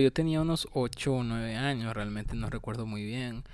yo 0.00 0.12
tenía 0.12 0.40
unos 0.40 0.68
8 0.72 1.12
o 1.12 1.22
9 1.22 1.56
años, 1.56 1.94
realmente 1.94 2.36
no 2.36 2.50
recuerdo 2.50 2.86
muy 2.86 3.04
bien, 3.04 3.44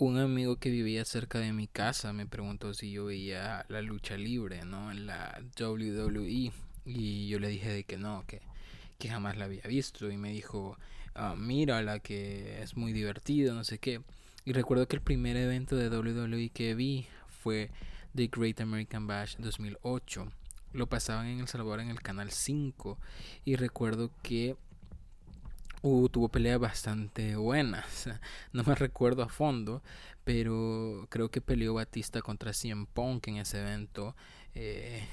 un 0.00 0.18
amigo 0.18 0.56
que 0.56 0.70
vivía 0.70 1.04
cerca 1.04 1.38
de 1.38 1.52
mi 1.52 1.66
casa 1.66 2.12
me 2.12 2.26
preguntó 2.26 2.72
si 2.72 2.90
yo 2.90 3.04
veía 3.06 3.66
la 3.68 3.82
lucha 3.82 4.16
libre, 4.16 4.64
¿no? 4.64 4.90
En 4.90 5.06
la 5.06 5.42
WWE. 5.58 6.52
Y 6.86 7.28
yo 7.28 7.38
le 7.38 7.48
dije 7.48 7.70
de 7.70 7.84
que 7.84 7.98
no, 7.98 8.24
que, 8.26 8.40
que 8.98 9.10
jamás 9.10 9.36
la 9.36 9.44
había 9.44 9.62
visto. 9.62 10.10
Y 10.10 10.16
me 10.16 10.32
dijo, 10.32 10.78
ah, 11.14 11.34
mira 11.36 11.82
la 11.82 11.98
que 11.98 12.62
es 12.62 12.76
muy 12.76 12.94
divertido, 12.94 13.54
no 13.54 13.62
sé 13.62 13.78
qué. 13.78 14.00
Y 14.46 14.54
recuerdo 14.54 14.88
que 14.88 14.96
el 14.96 15.02
primer 15.02 15.36
evento 15.36 15.76
de 15.76 15.90
WWE 15.90 16.48
que 16.48 16.74
vi 16.74 17.06
fue 17.28 17.70
The 18.14 18.28
Great 18.28 18.60
American 18.62 19.06
Bash 19.06 19.36
2008. 19.36 20.32
Lo 20.72 20.88
pasaban 20.88 21.26
en 21.26 21.40
El 21.40 21.48
Salvador 21.48 21.80
en 21.80 21.90
el 21.90 22.00
canal 22.00 22.30
5. 22.30 22.98
Y 23.44 23.56
recuerdo 23.56 24.10
que 24.22 24.56
tuvo 25.82 26.28
peleas 26.28 26.58
bastante 26.58 27.36
buenas. 27.36 28.08
No 28.52 28.64
me 28.64 28.74
recuerdo 28.74 29.22
a 29.22 29.28
fondo, 29.28 29.82
pero 30.24 31.06
creo 31.08 31.30
que 31.30 31.40
peleó 31.40 31.74
Batista 31.74 32.22
contra 32.22 32.52
CM 32.52 32.86
Punk 32.92 33.28
en 33.28 33.36
ese 33.36 33.60
evento. 33.60 34.14
Eh, 34.54 35.06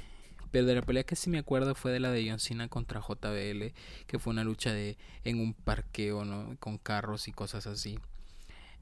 pero 0.52 0.66
de 0.66 0.76
la 0.76 0.82
pelea 0.82 1.04
que 1.04 1.16
sí 1.16 1.30
me 1.30 1.40
acuerdo 1.40 1.76
fue 1.76 1.92
de 1.92 2.00
la 2.00 2.12
de 2.12 2.30
John 2.30 2.40
Cena 2.40 2.68
contra 2.68 3.02
JBL, 3.02 3.74
que 4.08 4.20
fue 4.20 4.32
una 4.32 4.44
lucha 4.44 4.72
de 4.72 4.98
en 5.24 5.40
un 5.40 5.54
parqueo, 5.54 6.26
¿no? 6.26 6.56
Con 6.60 6.78
carros 6.78 7.28
y 7.28 7.32
cosas 7.32 7.68
así. 7.68 8.00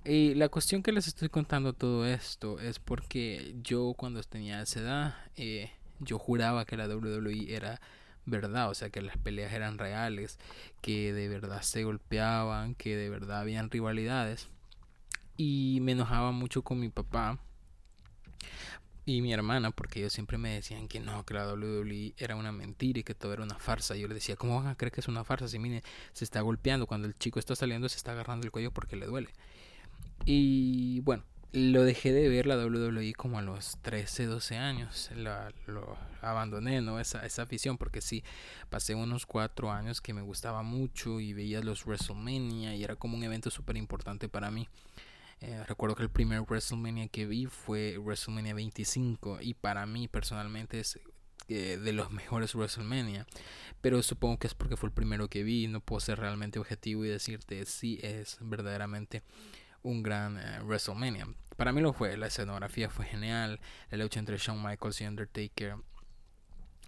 Y 0.05 0.35
la 0.35 0.49
cuestión 0.49 0.83
que 0.83 0.91
les 0.91 1.07
estoy 1.07 1.29
contando 1.29 1.73
todo 1.73 2.05
esto 2.05 2.59
es 2.59 2.77
porque 2.79 3.55
yo 3.63 3.93
cuando 3.97 4.21
tenía 4.23 4.61
esa 4.61 4.79
edad, 4.79 5.15
eh, 5.35 5.71
yo 5.99 6.19
juraba 6.19 6.65
que 6.65 6.77
la 6.77 6.87
WWE 6.87 7.55
era 7.55 7.81
verdad, 8.25 8.69
o 8.69 8.73
sea 8.73 8.89
que 8.89 9.01
las 9.01 9.17
peleas 9.17 9.53
eran 9.53 9.77
reales, 9.77 10.39
que 10.81 11.13
de 11.13 11.29
verdad 11.29 11.61
se 11.61 11.83
golpeaban, 11.83 12.75
que 12.75 12.95
de 12.95 13.09
verdad 13.09 13.39
habían 13.39 13.69
rivalidades. 13.69 14.47
Y 15.37 15.79
me 15.81 15.93
enojaba 15.93 16.31
mucho 16.31 16.61
con 16.63 16.79
mi 16.79 16.89
papá 16.89 17.39
y 19.05 19.21
mi 19.21 19.33
hermana 19.33 19.69
porque 19.69 19.99
ellos 19.99 20.13
siempre 20.13 20.37
me 20.37 20.55
decían 20.55 20.87
que 20.87 20.99
no, 20.99 21.23
que 21.25 21.35
la 21.35 21.53
WWE 21.53 22.15
era 22.17 22.35
una 22.35 22.51
mentira 22.51 22.99
y 22.99 23.03
que 23.03 23.13
todo 23.13 23.33
era 23.33 23.43
una 23.43 23.59
farsa. 23.59 23.95
Yo 23.95 24.07
le 24.07 24.15
decía, 24.15 24.35
¿cómo 24.35 24.55
van 24.55 24.67
a 24.67 24.75
creer 24.75 24.91
que 24.91 25.01
es 25.01 25.07
una 25.07 25.23
farsa? 25.23 25.47
Si 25.47 25.59
mire, 25.59 25.83
se 26.13 26.23
está 26.23 26.41
golpeando, 26.41 26.87
cuando 26.87 27.07
el 27.07 27.13
chico 27.13 27.39
está 27.39 27.55
saliendo 27.55 27.87
se 27.87 27.97
está 27.97 28.13
agarrando 28.13 28.45
el 28.45 28.51
cuello 28.51 28.71
porque 28.71 28.95
le 28.95 29.05
duele. 29.05 29.29
Y 30.25 31.01
bueno, 31.01 31.23
lo 31.55 31.83
dejé 31.83 32.11
de 32.11 32.27
ver 32.27 32.45
la 32.47 32.57
WWE 32.57 33.13
como 33.13 33.39
a 33.39 33.41
los 33.41 33.77
13, 33.81 34.25
12 34.25 34.57
años. 34.57 35.09
La, 35.15 35.53
lo 35.67 35.97
abandoné, 36.21 36.81
¿no? 36.81 36.99
Esa, 36.99 37.25
esa 37.25 37.43
afición, 37.43 37.77
porque 37.77 38.01
sí, 38.01 38.23
pasé 38.69 38.93
unos 38.93 39.25
4 39.25 39.71
años 39.71 40.01
que 40.01 40.13
me 40.13 40.21
gustaba 40.21 40.63
mucho 40.63 41.21
y 41.21 41.33
veía 41.33 41.61
los 41.61 41.85
WrestleMania 41.85 42.75
y 42.75 42.83
era 42.83 42.97
como 42.97 43.15
un 43.15 43.23
evento 43.23 43.49
súper 43.49 43.77
importante 43.77 44.27
para 44.27 44.51
mí. 44.51 44.67
Eh, 45.39 45.63
recuerdo 45.65 45.95
que 45.95 46.03
el 46.03 46.09
primer 46.09 46.41
WrestleMania 46.41 47.07
que 47.07 47.25
vi 47.25 47.45
fue 47.45 47.97
WrestleMania 47.97 48.53
25 48.53 49.39
y 49.41 49.53
para 49.53 49.85
mí 49.85 50.07
personalmente 50.07 50.79
es 50.79 50.99
eh, 51.47 51.77
de 51.77 51.93
los 51.93 52.11
mejores 52.11 52.53
WrestleMania. 52.53 53.27
Pero 53.79 54.03
supongo 54.03 54.39
que 54.39 54.47
es 54.47 54.55
porque 54.55 54.75
fue 54.75 54.87
el 54.87 54.93
primero 54.93 55.29
que 55.29 55.43
vi. 55.43 55.67
No 55.67 55.79
puedo 55.79 56.01
ser 56.01 56.19
realmente 56.19 56.59
objetivo 56.59 57.05
y 57.05 57.09
decirte 57.09 57.65
si 57.65 57.99
es 58.01 58.37
verdaderamente 58.41 59.23
un 59.83 60.03
gran 60.03 60.37
eh, 60.37 60.59
WrestleMania. 60.63 61.27
Para 61.57 61.71
mí 61.71 61.81
lo 61.81 61.93
fue, 61.93 62.17
la 62.17 62.27
escenografía 62.27 62.89
fue 62.89 63.05
genial, 63.05 63.59
la 63.89 63.97
lucha 63.97 64.19
entre 64.19 64.37
Shawn 64.37 64.61
Michaels 64.61 65.01
y 65.01 65.05
Undertaker 65.05 65.75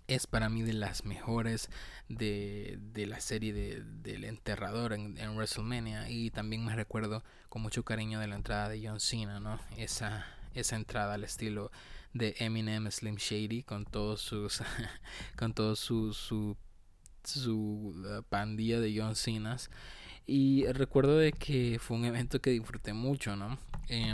es 0.08 0.26
para 0.26 0.50
mí 0.50 0.64
de 0.64 0.74
las 0.74 1.06
mejores 1.06 1.70
de, 2.08 2.80
de 2.94 3.06
la 3.06 3.20
serie 3.20 3.54
de, 3.54 3.84
del 3.84 4.24
enterrador 4.24 4.94
en, 4.94 5.18
en, 5.18 5.36
WrestleMania 5.36 6.10
y 6.10 6.32
también 6.32 6.64
me 6.66 6.76
recuerdo 6.76 7.24
con 7.50 7.62
mucho 7.62 7.84
cariño 7.84 8.20
de 8.20 8.28
la 8.28 8.36
entrada 8.36 8.70
de 8.70 8.88
John 8.88 9.02
Cena, 9.02 9.40
¿no? 9.40 9.60
Esa, 9.76 10.26
esa 10.54 10.78
entrada 10.78 11.16
al 11.16 11.26
estilo 11.26 11.72
de 12.14 12.36
Eminem 12.40 12.90
Slim 12.90 13.16
Shady 13.16 13.64
con 13.64 13.86
todos 13.86 14.22
sus 14.22 14.64
con 15.36 15.54
todo 15.54 15.76
su, 15.76 16.14
su, 16.14 16.56
su 17.24 17.94
uh, 17.96 18.24
pandilla 18.30 18.80
de 18.80 18.98
John 18.98 19.16
Cenas 19.16 19.70
y 20.26 20.66
recuerdo 20.68 21.18
de 21.18 21.34
que 21.34 21.80
fue 21.80 21.98
un 21.98 22.06
evento 22.06 22.42
que 22.42 22.52
disfruté 22.52 22.94
mucho, 22.94 23.36
¿no? 23.36 23.58
Eh, 23.90 24.14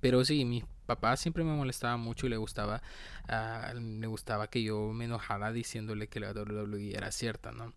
pero 0.00 0.24
sí, 0.24 0.44
mi 0.44 0.64
papá 0.86 1.16
siempre 1.16 1.44
me 1.44 1.54
molestaba 1.54 1.96
mucho 1.96 2.26
y 2.26 2.30
le 2.30 2.36
gustaba, 2.36 2.82
uh, 3.28 3.78
le 3.78 4.06
gustaba 4.06 4.48
que 4.48 4.62
yo 4.62 4.92
me 4.92 5.04
enojara 5.04 5.52
diciéndole 5.52 6.08
que 6.08 6.20
la 6.20 6.32
WWE 6.32 6.96
era 6.96 7.12
cierta, 7.12 7.52
¿no? 7.52 7.72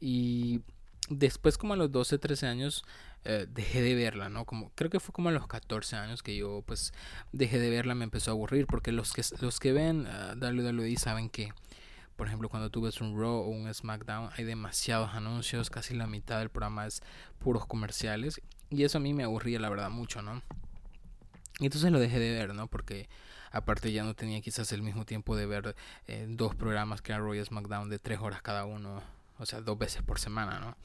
Y 0.00 0.60
después 1.08 1.58
como 1.58 1.74
a 1.74 1.76
los 1.76 1.92
12, 1.92 2.18
13 2.18 2.46
años 2.46 2.84
eh, 3.24 3.46
dejé 3.48 3.82
de 3.82 3.94
verla, 3.94 4.28
¿no? 4.28 4.44
Como 4.44 4.70
creo 4.74 4.90
que 4.90 5.00
fue 5.00 5.12
como 5.12 5.28
a 5.28 5.32
los 5.32 5.46
14 5.46 5.96
años 5.96 6.22
que 6.22 6.36
yo 6.36 6.62
pues 6.66 6.92
dejé 7.32 7.58
de 7.58 7.70
verla, 7.70 7.94
me 7.94 8.04
empezó 8.04 8.30
a 8.30 8.34
aburrir 8.34 8.66
porque 8.66 8.92
los 8.92 9.12
que 9.12 9.22
los 9.40 9.60
que 9.60 9.72
ven 9.72 10.06
uh, 10.06 10.36
WWE 10.36 10.96
saben 10.96 11.28
que 11.30 11.52
por 12.16 12.28
ejemplo, 12.28 12.48
cuando 12.48 12.70
tú 12.70 12.80
ves 12.80 13.00
un 13.00 13.18
Raw 13.18 13.40
o 13.40 13.48
un 13.48 13.72
SmackDown, 13.72 14.30
hay 14.36 14.44
demasiados 14.44 15.10
anuncios, 15.14 15.68
casi 15.68 15.94
la 15.94 16.06
mitad 16.06 16.38
del 16.38 16.48
programa 16.48 16.86
es 16.86 17.02
puros 17.40 17.66
comerciales. 17.66 18.40
Y 18.70 18.84
eso 18.84 18.98
a 18.98 19.00
mí 19.00 19.12
me 19.14 19.24
aburría, 19.24 19.58
la 19.58 19.68
verdad, 19.68 19.90
mucho, 19.90 20.22
¿no? 20.22 20.42
Y 21.60 21.66
entonces 21.66 21.90
lo 21.92 22.00
dejé 22.00 22.18
de 22.18 22.32
ver, 22.32 22.54
¿no? 22.54 22.66
Porque 22.66 23.08
aparte 23.52 23.92
ya 23.92 24.02
no 24.02 24.14
tenía 24.14 24.40
quizás 24.40 24.72
el 24.72 24.82
mismo 24.82 25.04
tiempo 25.04 25.36
de 25.36 25.46
ver 25.46 25.76
eh, 26.08 26.26
dos 26.28 26.54
programas 26.54 27.00
que 27.00 27.12
eran 27.12 27.24
Royal 27.24 27.46
SmackDown 27.46 27.88
de 27.88 27.98
tres 27.98 28.18
horas 28.20 28.42
cada 28.42 28.64
uno, 28.64 29.02
o 29.38 29.46
sea, 29.46 29.60
dos 29.60 29.78
veces 29.78 30.02
por 30.02 30.18
semana, 30.18 30.58
¿no? 30.58 30.76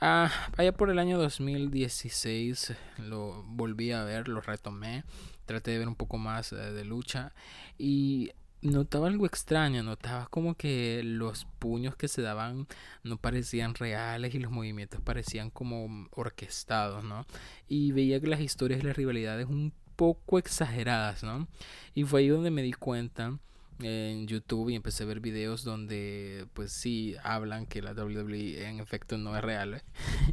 Ah, 0.00 0.32
allá 0.56 0.72
por 0.72 0.90
el 0.90 0.98
año 0.98 1.16
2016 1.16 2.74
lo 2.98 3.44
volví 3.44 3.92
a 3.92 4.02
ver, 4.02 4.26
lo 4.26 4.40
retomé, 4.40 5.04
traté 5.46 5.70
de 5.70 5.78
ver 5.78 5.88
un 5.88 5.94
poco 5.94 6.18
más 6.18 6.52
eh, 6.52 6.56
de 6.56 6.84
lucha 6.84 7.32
y 7.78 8.32
notaba 8.62 9.08
algo 9.08 9.26
extraño, 9.26 9.82
notaba 9.82 10.26
como 10.26 10.54
que 10.56 11.02
los 11.04 11.46
puños 11.58 11.94
que 11.94 12.08
se 12.08 12.22
daban 12.22 12.66
no 13.04 13.16
parecían 13.16 13.74
reales 13.74 14.34
y 14.34 14.38
los 14.38 14.50
movimientos 14.50 15.00
parecían 15.00 15.50
como 15.50 16.08
orquestados, 16.12 17.04
¿no? 17.04 17.26
Y 17.68 17.92
veía 17.92 18.20
que 18.20 18.28
las 18.28 18.40
historias 18.40 18.80
y 18.80 18.86
las 18.86 18.96
rivalidades 18.96 19.46
un 19.46 19.72
poco 20.02 20.36
exageradas, 20.36 21.22
¿no? 21.22 21.46
Y 21.94 22.02
fue 22.02 22.22
ahí 22.22 22.28
donde 22.28 22.50
me 22.50 22.60
di 22.60 22.72
cuenta 22.72 23.38
en 23.78 24.26
YouTube 24.26 24.70
y 24.70 24.74
empecé 24.74 25.04
a 25.04 25.06
ver 25.06 25.20
videos 25.20 25.62
donde 25.62 26.48
pues 26.54 26.72
sí 26.72 27.14
hablan 27.22 27.66
que 27.66 27.82
la 27.82 27.92
WWE 27.92 28.66
en 28.66 28.80
efecto 28.80 29.16
no 29.16 29.36
es 29.36 29.42
real. 29.44 29.74
¿eh? 29.74 29.82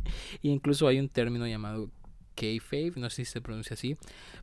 y 0.42 0.50
incluso 0.50 0.88
hay 0.88 1.00
un 1.00 1.08
término 1.08 1.46
llamado 1.46 1.92
kayfabe, 2.34 2.94
no 2.96 3.12
sé 3.12 3.26
si 3.26 3.32
se 3.32 3.42
pronuncia 3.42 3.76
así, 3.76 3.96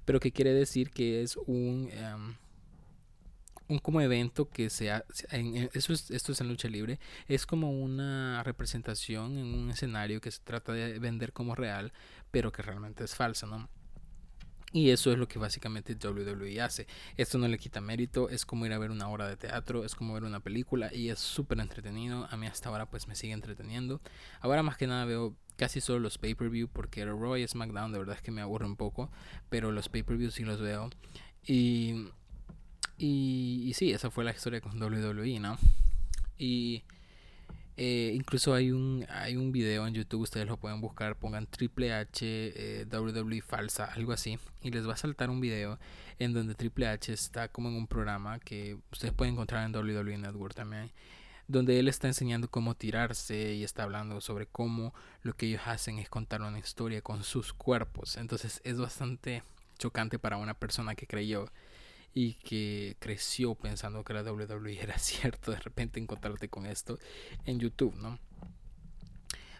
pero 0.04 0.20
que 0.20 0.30
quiere 0.30 0.52
decir 0.52 0.90
que 0.90 1.22
es 1.22 1.36
un 1.36 1.90
um, 2.14 2.34
un 3.66 3.80
como 3.80 4.00
evento 4.00 4.48
que 4.48 4.70
sea 4.70 5.04
en, 5.32 5.68
eso 5.74 5.92
es, 5.92 6.12
esto 6.12 6.30
es 6.30 6.40
en 6.40 6.46
lucha 6.46 6.68
libre 6.68 7.00
es 7.26 7.46
como 7.46 7.72
una 7.72 8.44
representación 8.44 9.38
en 9.38 9.54
un 9.54 9.70
escenario 9.70 10.20
que 10.20 10.30
se 10.30 10.38
trata 10.44 10.72
de 10.72 11.00
vender 11.00 11.32
como 11.32 11.56
real 11.56 11.92
pero 12.30 12.52
que 12.52 12.62
realmente 12.62 13.02
es 13.02 13.16
falso 13.16 13.48
no 13.48 13.68
y 14.76 14.90
eso 14.90 15.10
es 15.10 15.16
lo 15.16 15.26
que 15.26 15.38
básicamente 15.38 15.96
WWE 15.96 16.60
hace. 16.60 16.86
Esto 17.16 17.38
no 17.38 17.48
le 17.48 17.56
quita 17.56 17.80
mérito, 17.80 18.28
es 18.28 18.44
como 18.44 18.66
ir 18.66 18.74
a 18.74 18.78
ver 18.78 18.90
una 18.90 19.08
obra 19.08 19.26
de 19.26 19.38
teatro, 19.38 19.86
es 19.86 19.94
como 19.94 20.12
ver 20.12 20.24
una 20.24 20.40
película 20.40 20.92
y 20.92 21.08
es 21.08 21.18
súper 21.18 21.60
entretenido. 21.60 22.28
A 22.30 22.36
mí 22.36 22.46
hasta 22.46 22.68
ahora 22.68 22.84
pues 22.84 23.08
me 23.08 23.14
sigue 23.14 23.32
entreteniendo. 23.32 24.02
Ahora 24.38 24.62
más 24.62 24.76
que 24.76 24.86
nada 24.86 25.06
veo 25.06 25.34
casi 25.56 25.80
solo 25.80 26.00
los 26.00 26.18
pay-per-view 26.18 26.68
porque 26.68 27.00
el 27.00 27.08
Raw 27.08 27.36
y 27.36 27.48
SmackDown 27.48 27.90
de 27.90 28.00
verdad 28.00 28.16
es 28.16 28.22
que 28.22 28.30
me 28.30 28.42
aburre 28.42 28.66
un 28.66 28.76
poco, 28.76 29.10
pero 29.48 29.72
los 29.72 29.88
pay-per-view 29.88 30.30
sí 30.30 30.44
los 30.44 30.60
veo. 30.60 30.90
Y, 31.46 32.08
y, 32.98 33.62
y 33.64 33.72
sí, 33.72 33.92
esa 33.92 34.10
fue 34.10 34.24
la 34.24 34.32
historia 34.32 34.60
con 34.60 34.78
WWE, 34.78 35.40
¿no? 35.40 35.56
Y 36.36 36.84
eh, 37.78 38.12
incluso 38.14 38.54
hay 38.54 38.70
un, 38.70 39.04
hay 39.10 39.36
un 39.36 39.52
video 39.52 39.86
en 39.86 39.92
YouTube, 39.92 40.22
ustedes 40.22 40.46
lo 40.46 40.56
pueden 40.56 40.80
buscar, 40.80 41.16
pongan 41.16 41.46
Triple 41.46 41.92
H 41.92 42.24
eh, 42.24 42.86
WWE 42.90 43.42
falsa, 43.42 43.84
algo 43.84 44.12
así, 44.12 44.38
y 44.62 44.70
les 44.70 44.88
va 44.88 44.94
a 44.94 44.96
saltar 44.96 45.28
un 45.28 45.40
video 45.40 45.78
en 46.18 46.32
donde 46.32 46.54
Triple 46.54 46.88
H 46.88 47.12
está 47.12 47.48
como 47.48 47.68
en 47.68 47.74
un 47.74 47.86
programa 47.86 48.38
que 48.38 48.78
ustedes 48.90 49.12
pueden 49.12 49.34
encontrar 49.34 49.66
en 49.66 49.76
WWE 49.76 50.16
Network 50.16 50.54
también, 50.54 50.90
donde 51.48 51.78
él 51.78 51.88
está 51.88 52.08
enseñando 52.08 52.48
cómo 52.48 52.74
tirarse 52.74 53.52
y 53.54 53.62
está 53.62 53.82
hablando 53.82 54.22
sobre 54.22 54.46
cómo 54.46 54.94
lo 55.22 55.34
que 55.34 55.46
ellos 55.46 55.62
hacen 55.66 55.98
es 55.98 56.08
contar 56.08 56.40
una 56.40 56.58
historia 56.58 57.02
con 57.02 57.22
sus 57.24 57.52
cuerpos. 57.52 58.16
Entonces 58.16 58.62
es 58.64 58.78
bastante 58.78 59.42
chocante 59.78 60.18
para 60.18 60.38
una 60.38 60.54
persona 60.54 60.94
que 60.94 61.06
creyó 61.06 61.50
y 62.16 62.32
que 62.32 62.96
creció 62.98 63.54
pensando 63.54 64.02
que 64.02 64.14
la 64.14 64.22
WWE 64.22 64.80
era 64.80 64.98
cierto, 64.98 65.50
de 65.50 65.58
repente 65.58 66.00
encontrarte 66.00 66.48
con 66.48 66.64
esto 66.64 66.98
en 67.44 67.60
YouTube, 67.60 67.94
¿no? 67.96 68.18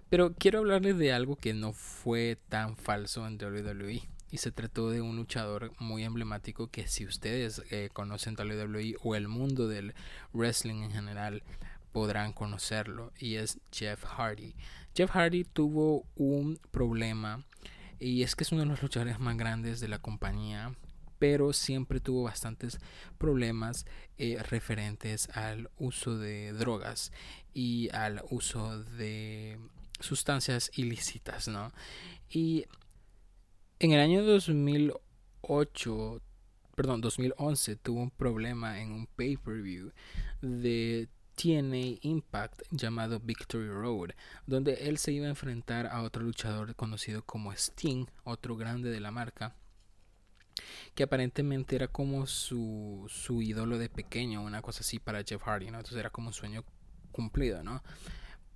Pero 0.09 0.33
quiero 0.33 0.61
hablarles 0.61 0.97
de 0.97 1.13
algo 1.13 1.37
que 1.37 1.53
no 1.53 1.75
fue 1.75 2.39
tan 2.49 2.79
falso 2.79 3.27
en 3.27 3.37
WWE. 3.37 4.09
Y 4.31 4.39
se 4.39 4.53
trató 4.53 4.91
de 4.91 5.03
un 5.03 5.17
luchador 5.17 5.71
muy 5.79 6.03
emblemático 6.03 6.69
que 6.69 6.89
si 6.89 7.05
ustedes 7.05 7.63
eh, 7.71 7.91
conocen 7.93 8.37
WWE 8.37 8.97
o 9.03 9.15
el 9.15 9.29
mundo 9.29 9.69
del 9.69 9.95
wrestling 10.33 10.83
en 10.83 10.93
general, 10.93 11.43
podrán 11.93 12.33
conocerlo 12.33 13.13
y 13.19 13.35
es 13.35 13.59
Jeff 13.71 14.03
Hardy. 14.05 14.55
Jeff 14.95 15.11
Hardy 15.11 15.45
tuvo 15.45 16.07
un 16.17 16.59
problema 16.71 17.45
y 18.01 18.23
es 18.23 18.35
que 18.35 18.45
es 18.45 18.53
uno 18.53 18.63
de 18.63 18.69
los 18.69 18.83
luchadores 18.83 19.19
más 19.21 19.37
grandes 19.37 19.79
de 19.81 19.89
la 19.89 19.99
compañía 19.99 20.75
pero 21.19 21.53
siempre 21.53 22.01
tuvo 22.01 22.25
bastantes 22.25 22.79
problemas 23.19 23.87
eh, 24.19 24.43
referentes 24.43 25.29
al 25.31 25.71
uso 25.77 26.19
de 26.19 26.53
drogas 26.53 27.13
y 27.53 27.89
al 27.93 28.23
uso 28.31 28.83
de 28.83 29.59
sustancias 30.01 30.71
ilícitas, 30.75 31.49
¿no? 31.49 31.73
Y 32.29 32.67
en 33.79 33.93
el 33.93 34.01
año 34.01 34.25
2008, 34.25 36.23
perdón, 36.75 37.01
2011 37.01 37.77
tuvo 37.77 38.01
un 38.03 38.11
problema 38.11 38.81
en 38.81 38.93
un 38.93 39.07
pay-per-view 39.07 39.93
de 40.43 41.09
TNA 41.37 41.99
Impact 42.01 42.63
llamado 42.71 43.21
Victory 43.21 43.69
Road, 43.69 44.11
donde 44.47 44.89
él 44.89 44.97
se 44.97 45.13
iba 45.13 45.27
a 45.27 45.31
enfrentar 45.31 45.87
a 45.87 46.03
otro 46.03 46.23
luchador 46.23 46.75
conocido 46.75 47.23
como 47.25 47.53
Sting, 47.53 48.07
otro 48.25 48.57
grande 48.57 48.91
de 48.91 49.01
la 49.01 49.11
marca, 49.11 49.55
que 50.95 51.03
aparentemente 51.03 51.77
era 51.77 51.89
como 51.89 52.27
su, 52.27 53.07
su 53.09 53.43
ídolo 53.43 53.79
de 53.79 53.89
pequeño, 53.89 54.43
una 54.43 54.63
cosa 54.63 54.81
así 54.81 54.99
para 54.99 55.23
Jeff 55.23 55.43
Hardy, 55.43 55.71
¿no? 55.71 55.79
Entonces 55.79 55.99
era 55.99 56.11
como 56.11 56.29
un 56.29 56.35
sueño 56.35 56.65
cumplido, 57.13 57.63
¿no? 57.63 57.83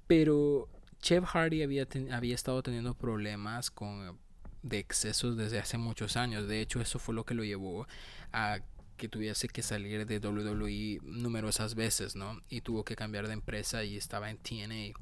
Pero 0.06 0.69
Jeff 1.02 1.25
Hardy 1.25 1.62
había, 1.62 1.87
había 2.12 2.35
estado 2.35 2.62
teniendo 2.62 2.94
problemas 2.94 3.70
con 3.70 4.19
de 4.62 4.79
excesos 4.79 5.37
desde 5.37 5.58
hace 5.58 5.79
muchos 5.79 6.17
años. 6.17 6.47
De 6.47 6.61
hecho, 6.61 6.81
eso 6.81 6.99
fue 6.99 7.14
lo 7.14 7.25
que 7.25 7.35
lo 7.35 7.44
llevó 7.44 7.87
a 8.32 8.61
que 8.97 9.08
tuviese 9.08 9.49
que 9.49 9.62
salir 9.62 10.06
de 10.06 10.19
WWE 10.19 11.00
numerosas 11.02 11.75
veces, 11.75 12.17
¿no? 12.17 12.38
Y 12.50 12.61
tuvo 12.61 12.85
que 12.85 12.97
cambiar 12.97 13.26
de 13.26 13.32
empresa 13.32 13.82
y 13.82 13.97
estaba 13.97 14.31
en 14.31 14.37
TNA. 14.37 14.99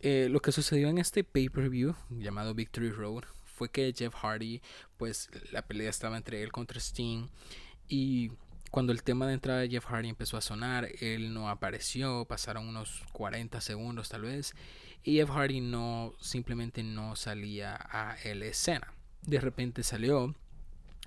Eh, 0.00 0.28
lo 0.30 0.40
que 0.40 0.52
sucedió 0.52 0.88
en 0.88 0.98
este 0.98 1.22
pay-per-view 1.22 1.94
llamado 2.10 2.54
Victory 2.54 2.90
Road 2.90 3.24
fue 3.58 3.70
que 3.70 3.92
Jeff 3.96 4.14
Hardy, 4.14 4.62
pues 4.96 5.28
la 5.50 5.62
pelea 5.62 5.90
estaba 5.90 6.16
entre 6.16 6.42
él 6.42 6.52
contra 6.52 6.78
Sting 6.78 7.26
y 7.88 8.30
cuando 8.70 8.92
el 8.92 9.02
tema 9.02 9.26
de 9.26 9.34
entrada 9.34 9.60
de 9.60 9.68
Jeff 9.68 9.86
Hardy 9.86 10.08
empezó 10.08 10.36
a 10.36 10.40
sonar, 10.40 10.88
él 11.00 11.34
no 11.34 11.48
apareció, 11.48 12.24
pasaron 12.26 12.68
unos 12.68 13.02
40 13.12 13.60
segundos 13.60 14.10
tal 14.10 14.22
vez, 14.22 14.54
y 15.02 15.16
Jeff 15.16 15.30
Hardy 15.30 15.60
no 15.60 16.12
simplemente 16.20 16.82
no 16.82 17.16
salía 17.16 17.74
a 17.74 18.16
la 18.24 18.44
escena. 18.46 18.92
De 19.22 19.40
repente 19.40 19.82
salió 19.82 20.34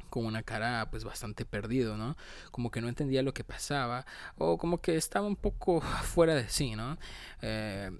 con 0.09 0.25
una 0.25 0.43
cara 0.43 0.89
pues 0.91 1.03
bastante 1.03 1.45
perdido, 1.45 1.97
¿no? 1.97 2.17
Como 2.51 2.69
que 2.69 2.81
no 2.81 2.89
entendía 2.89 3.23
lo 3.23 3.33
que 3.33 3.43
pasaba 3.43 4.05
o 4.37 4.57
como 4.57 4.81
que 4.81 4.97
estaba 4.97 5.25
un 5.25 5.37
poco 5.37 5.81
fuera 6.03 6.35
de 6.35 6.49
sí, 6.49 6.75
¿no? 6.75 6.97
Eh, 7.41 7.91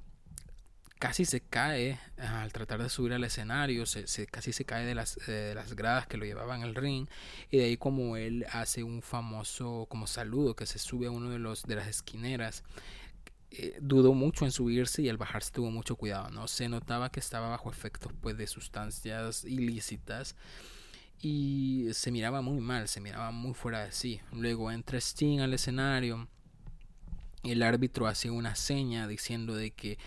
casi 1.02 1.26
se 1.26 1.42
cae 1.42 2.00
al 2.18 2.54
tratar 2.54 2.84
de 2.84 2.88
subir 2.88 3.14
al 3.14 3.24
escenario, 3.24 3.88
se, 3.88 4.28
casi 4.28 4.54
se 4.54 4.66
cae 4.66 4.86
de 4.86 4.94
las, 4.94 5.16
de 5.26 5.56
las 5.56 5.76
gradas 5.76 6.06
que 6.06 6.16
lo 6.16 6.26
llevaban 6.26 6.62
al 6.62 6.76
ring 6.76 7.08
y 7.50 7.58
de 7.58 7.64
ahí 7.64 7.76
como 7.76 8.18
él 8.18 8.46
hace 8.52 8.84
un 8.84 9.02
famoso 9.02 9.88
como 9.90 10.06
saludo 10.06 10.56
que 10.56 10.68
se 10.68 10.78
sube 10.78 11.08
a 11.08 11.12
uno 11.12 11.32
de 11.32 11.40
los 11.40 11.64
de 11.64 11.74
las 11.74 11.88
esquineras 11.88 12.64
eh, 13.50 13.80
dudó 13.82 14.14
mucho 14.14 14.46
en 14.46 14.52
subirse 14.52 15.02
y 15.02 15.10
al 15.10 15.18
bajarse 15.18 15.52
tuvo 15.52 15.72
mucho 15.72 15.96
cuidado 15.96 16.30
no 16.30 16.48
se 16.48 16.70
notaba 16.70 17.12
que 17.12 17.20
estaba 17.20 17.50
bajo 17.50 17.72
efectos 17.72 18.14
pues 18.22 18.38
de 18.38 18.46
sustancias 18.46 19.44
ilícitas 19.44 20.36
y 21.20 21.88
se 21.94 22.12
miraba 22.12 22.44
muy 22.44 22.62
mal 22.62 22.88
se 22.88 23.02
miraba 23.02 23.32
muy 23.32 23.56
fuera 23.56 23.86
de 23.86 23.92
sí. 23.92 24.22
Luego 24.32 24.72
entra 24.72 25.00
Sting 25.00 25.40
al 25.40 25.56
escenario 25.56 26.28
el 27.42 27.64
árbitro 27.64 28.06
hace 28.06 28.30
una 28.30 28.54
seña 28.54 29.08
diciendo 29.08 29.56
de 29.56 29.72
que 29.72 29.98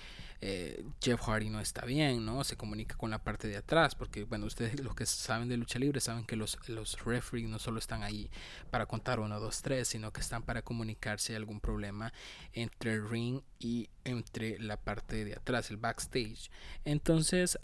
eh, 0.40 0.84
Jeff 1.00 1.20
Hardy 1.20 1.48
no 1.48 1.60
está 1.60 1.84
bien, 1.84 2.24
¿no? 2.24 2.44
Se 2.44 2.56
comunica 2.56 2.96
con 2.96 3.10
la 3.10 3.22
parte 3.22 3.48
de 3.48 3.56
atrás, 3.56 3.94
porque, 3.94 4.24
bueno, 4.24 4.46
ustedes 4.46 4.78
los 4.80 4.94
que 4.94 5.06
saben 5.06 5.48
de 5.48 5.56
lucha 5.56 5.78
libre 5.78 6.00
saben 6.00 6.24
que 6.24 6.36
los, 6.36 6.58
los 6.68 7.02
referees 7.04 7.48
no 7.48 7.58
solo 7.58 7.78
están 7.78 8.02
ahí 8.02 8.30
para 8.70 8.86
contar 8.86 9.20
uno, 9.20 9.40
dos, 9.40 9.62
tres, 9.62 9.88
sino 9.88 10.12
que 10.12 10.20
están 10.20 10.42
para 10.42 10.62
comunicarse 10.62 11.34
algún 11.34 11.60
problema 11.60 12.12
entre 12.52 12.94
el 12.94 13.08
ring 13.08 13.40
y 13.58 13.88
entre 14.04 14.58
la 14.58 14.76
parte 14.76 15.24
de 15.24 15.34
atrás, 15.34 15.70
el 15.70 15.76
backstage. 15.76 16.50
Entonces, 16.84 17.58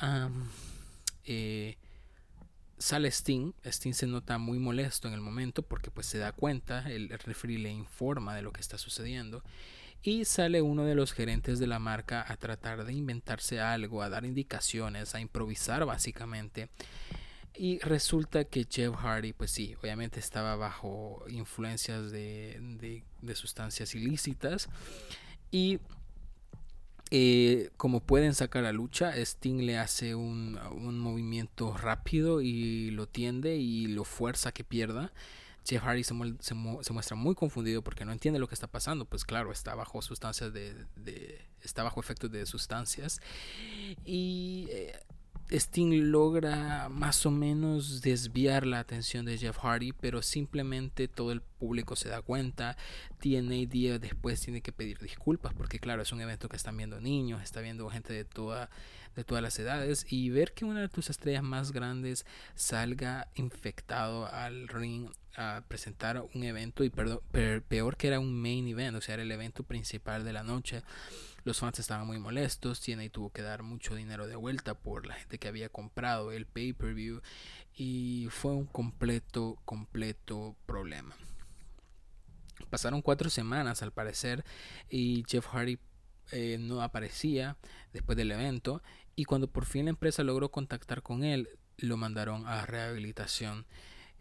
eh, 1.24 1.76
sale 2.78 3.08
Sting, 3.08 3.52
Sting 3.64 3.92
se 3.92 4.06
nota 4.06 4.38
muy 4.38 4.58
molesto 4.58 5.06
en 5.06 5.14
el 5.14 5.20
momento 5.20 5.62
porque 5.62 5.90
pues 5.90 6.06
se 6.06 6.18
da 6.18 6.32
cuenta, 6.32 6.90
el 6.90 7.10
referee 7.10 7.58
le 7.58 7.70
informa 7.70 8.34
de 8.34 8.42
lo 8.42 8.52
que 8.52 8.60
está 8.60 8.78
sucediendo 8.78 9.42
y 10.02 10.24
sale 10.24 10.62
uno 10.62 10.84
de 10.84 10.94
los 10.94 11.12
gerentes 11.12 11.58
de 11.58 11.66
la 11.66 11.78
marca 11.78 12.24
a 12.26 12.36
tratar 12.36 12.84
de 12.84 12.92
inventarse 12.92 13.60
algo, 13.60 14.02
a 14.02 14.08
dar 14.08 14.24
indicaciones, 14.24 15.14
a 15.14 15.20
improvisar 15.20 15.84
básicamente. 15.84 16.70
Y 17.54 17.78
resulta 17.80 18.44
que 18.44 18.66
Jeff 18.70 18.94
Hardy, 18.94 19.32
pues 19.32 19.50
sí, 19.50 19.74
obviamente 19.82 20.18
estaba 20.20 20.56
bajo 20.56 21.24
influencias 21.28 22.10
de, 22.10 23.02
sustancias 23.34 23.94
ilícitas. 23.94 24.70
Y 25.50 25.80
eh, 27.10 27.70
como 27.76 28.00
pueden 28.00 28.34
sacar 28.34 28.64
a 28.64 28.72
lucha, 28.72 29.14
Sting 29.16 29.66
le 29.66 29.78
hace 29.78 30.14
un, 30.14 30.58
un 30.72 30.98
movimiento 30.98 31.76
rápido 31.76 32.40
y 32.40 32.90
lo 32.92 33.06
tiende 33.06 33.56
y 33.56 33.88
lo 33.88 34.04
fuerza 34.04 34.52
que 34.52 34.64
pierda. 34.64 35.12
Jeff 35.64 35.82
Hardy 35.82 36.04
se, 36.04 36.14
muestra 36.14 37.16
muy 37.16 37.34
confundido 37.34 37.82
porque 37.82 38.04
no 38.04 38.12
entiende 38.12 38.40
lo 38.40 38.48
que 38.48 38.54
está 38.54 38.66
pasando. 38.66 39.04
Pues 39.04 39.24
claro, 39.24 39.52
está 39.52 39.74
bajo 39.74 40.00
sustancias 40.02 40.52
de, 40.52 41.46
está 41.62 41.82
bajo 41.82 42.00
efectos 42.00 42.30
de 42.30 42.46
sustancias. 42.46 43.20
Y 44.04 44.66
eh, 44.70 44.98
Sting 45.50 46.10
logra 46.10 46.88
más 46.88 47.26
o 47.26 47.30
menos 47.30 48.02
desviar 48.02 48.66
la 48.66 48.78
atención 48.78 49.24
de 49.24 49.36
Jeff 49.36 49.58
Hardy, 49.58 49.92
pero 49.92 50.22
simplemente 50.22 51.08
todo 51.08 51.32
el 51.32 51.40
público 51.40 51.96
se 51.96 52.08
da 52.08 52.22
cuenta. 52.22 52.76
TNA 53.20 53.68
día 53.68 53.98
después 53.98 54.40
tiene 54.40 54.60
que 54.60 54.72
pedir 54.72 54.98
disculpas 54.98 55.52
porque 55.54 55.78
claro, 55.78 56.02
es 56.02 56.12
un 56.12 56.20
evento 56.20 56.48
que 56.48 56.56
están 56.56 56.76
viendo 56.76 57.00
niños, 57.00 57.42
está 57.42 57.60
viendo 57.60 57.88
gente 57.90 58.12
de 58.12 58.24
toda 58.24 58.70
de 59.16 59.24
todas 59.24 59.42
las 59.42 59.58
edades 59.58 60.06
y 60.08 60.30
ver 60.30 60.52
que 60.52 60.64
una 60.64 60.80
de 60.80 60.88
tus 60.88 61.10
estrellas 61.10 61.42
más 61.42 61.72
grandes 61.72 62.24
salga 62.54 63.28
infectado 63.34 64.32
al 64.32 64.68
ring 64.68 65.10
a 65.36 65.62
presentar 65.66 66.24
un 66.34 66.44
evento 66.44 66.84
y 66.84 66.90
peor 66.90 67.96
que 67.96 68.08
era 68.08 68.20
un 68.20 68.40
main 68.40 68.66
event, 68.68 68.96
o 68.96 69.00
sea, 69.00 69.14
era 69.14 69.22
el 69.22 69.32
evento 69.32 69.62
principal 69.62 70.24
de 70.24 70.32
la 70.32 70.42
noche. 70.42 70.82
Los 71.50 71.58
fans 71.58 71.80
estaban 71.80 72.06
muy 72.06 72.20
molestos, 72.20 72.88
y 72.88 73.08
tuvo 73.08 73.32
que 73.32 73.42
dar 73.42 73.64
mucho 73.64 73.96
dinero 73.96 74.28
de 74.28 74.36
vuelta 74.36 74.74
por 74.78 75.04
la 75.04 75.14
gente 75.14 75.38
que 75.38 75.48
había 75.48 75.68
comprado 75.68 76.30
el 76.30 76.46
pay-per-view 76.46 77.22
y 77.74 78.28
fue 78.30 78.52
un 78.52 78.66
completo, 78.66 79.58
completo 79.64 80.54
problema. 80.64 81.12
Pasaron 82.70 83.02
cuatro 83.02 83.30
semanas 83.30 83.82
al 83.82 83.92
parecer 83.92 84.44
y 84.88 85.24
Jeff 85.28 85.48
Hardy 85.48 85.80
eh, 86.30 86.56
no 86.60 86.82
aparecía 86.82 87.56
después 87.92 88.16
del 88.16 88.30
evento 88.30 88.80
y 89.16 89.24
cuando 89.24 89.50
por 89.50 89.64
fin 89.64 89.86
la 89.86 89.90
empresa 89.90 90.22
logró 90.22 90.52
contactar 90.52 91.02
con 91.02 91.24
él, 91.24 91.48
lo 91.78 91.96
mandaron 91.96 92.46
a 92.46 92.64
rehabilitación. 92.64 93.66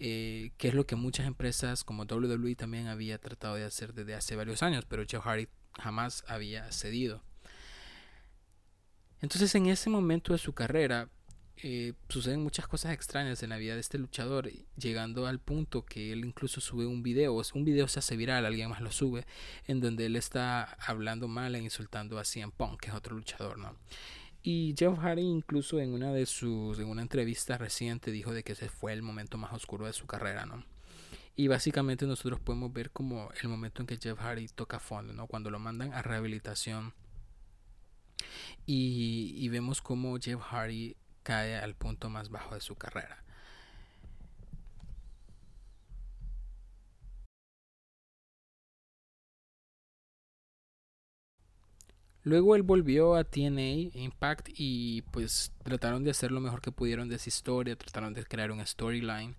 Eh, 0.01 0.53
que 0.57 0.69
es 0.69 0.73
lo 0.73 0.87
que 0.87 0.95
muchas 0.95 1.27
empresas 1.27 1.83
como 1.83 2.05
WWE 2.05 2.55
también 2.55 2.87
había 2.87 3.19
tratado 3.19 3.55
de 3.55 3.65
hacer 3.65 3.93
desde 3.93 4.15
hace 4.15 4.35
varios 4.35 4.63
años, 4.63 4.85
pero 4.85 5.03
Jeff 5.05 5.25
Hardy 5.25 5.47
jamás 5.73 6.23
había 6.27 6.71
cedido. 6.71 7.23
Entonces 9.21 9.53
en 9.55 9.67
ese 9.67 9.89
momento 9.89 10.33
de 10.33 10.39
su 10.39 10.53
carrera 10.53 11.09
eh, 11.61 11.93
suceden 12.07 12.41
muchas 12.41 12.67
cosas 12.67 12.93
extrañas 12.93 13.43
en 13.43 13.49
la 13.49 13.57
vida 13.57 13.73
de 13.73 13.81
este 13.81 13.97
luchador, 13.97 14.49
llegando 14.77 15.27
al 15.27 15.39
punto 15.39 15.83
que 15.83 16.13
él 16.13 16.23
incluso 16.23 16.61
sube 16.61 16.85
un 16.85 17.03
video, 17.03 17.41
un 17.53 17.65
video 17.65 17.89
se 17.89 17.99
hace 17.99 18.15
viral, 18.15 18.45
alguien 18.45 18.69
más 18.69 18.79
lo 18.79 18.91
sube, 18.91 19.25
en 19.67 19.81
donde 19.81 20.05
él 20.05 20.15
está 20.15 20.63
hablando 20.63 21.27
mal 21.27 21.55
e 21.55 21.59
insultando 21.59 22.17
a 22.17 22.23
CM 22.23 22.53
Punk, 22.55 22.79
que 22.79 22.89
es 22.89 22.95
otro 22.95 23.15
luchador, 23.15 23.57
¿no? 23.57 23.75
Y 24.41 24.73
Jeff 24.77 24.97
Hardy 24.99 25.21
incluso 25.21 25.81
en 25.81 25.93
una 25.93 26.13
de 26.13 26.25
sus, 26.25 26.79
en 26.79 26.87
una 26.87 27.01
entrevista 27.01 27.57
reciente 27.57 28.09
dijo 28.11 28.33
de 28.33 28.43
que 28.43 28.53
ese 28.53 28.69
fue 28.69 28.93
el 28.93 29.01
momento 29.01 29.37
más 29.37 29.51
oscuro 29.51 29.85
de 29.85 29.91
su 29.91 30.07
carrera, 30.07 30.45
¿no? 30.45 30.63
Y 31.39 31.47
básicamente 31.47 32.05
nosotros 32.05 32.41
podemos 32.41 32.73
ver 32.73 32.91
como 32.91 33.29
el 33.41 33.47
momento 33.47 33.81
en 33.81 33.87
que 33.87 33.95
Jeff 33.95 34.19
Hardy 34.19 34.49
toca 34.49 34.77
fondo, 34.77 35.13
¿no? 35.13 35.25
Cuando 35.25 35.49
lo 35.49 35.57
mandan 35.57 35.93
a 35.93 36.01
rehabilitación. 36.01 36.93
Y, 38.65 39.35
y 39.37 39.47
vemos 39.47 39.81
como 39.81 40.19
Jeff 40.19 40.41
Hardy 40.41 40.97
cae 41.23 41.55
al 41.55 41.75
punto 41.75 42.09
más 42.09 42.29
bajo 42.29 42.55
de 42.55 42.59
su 42.59 42.75
carrera. 42.75 43.23
Luego 52.23 52.57
él 52.57 52.63
volvió 52.63 53.15
a 53.15 53.23
TNA 53.23 53.97
Impact 53.97 54.49
y 54.57 55.03
pues 55.03 55.53
trataron 55.63 56.03
de 56.03 56.11
hacer 56.11 56.33
lo 56.33 56.41
mejor 56.41 56.59
que 56.59 56.73
pudieron 56.73 57.07
de 57.07 57.15
esa 57.15 57.29
historia, 57.29 57.77
trataron 57.77 58.13
de 58.13 58.25
crear 58.25 58.51
una 58.51 58.65
storyline. 58.65 59.37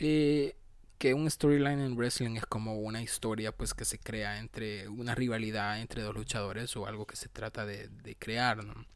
Eh, 0.00 0.56
que 0.98 1.14
un 1.14 1.30
storyline 1.30 1.80
en 1.80 1.96
wrestling 1.96 2.36
es 2.36 2.46
como 2.46 2.78
una 2.78 3.02
historia 3.02 3.52
pues 3.52 3.74
que 3.74 3.84
se 3.84 3.98
crea 3.98 4.38
entre 4.38 4.88
una 4.88 5.14
rivalidad 5.14 5.80
entre 5.80 6.02
dos 6.02 6.14
luchadores 6.14 6.76
o 6.76 6.86
algo 6.86 7.06
que 7.06 7.16
se 7.16 7.28
trata 7.28 7.66
de, 7.66 8.16
crear, 8.18 8.64
¿no? 8.64 8.86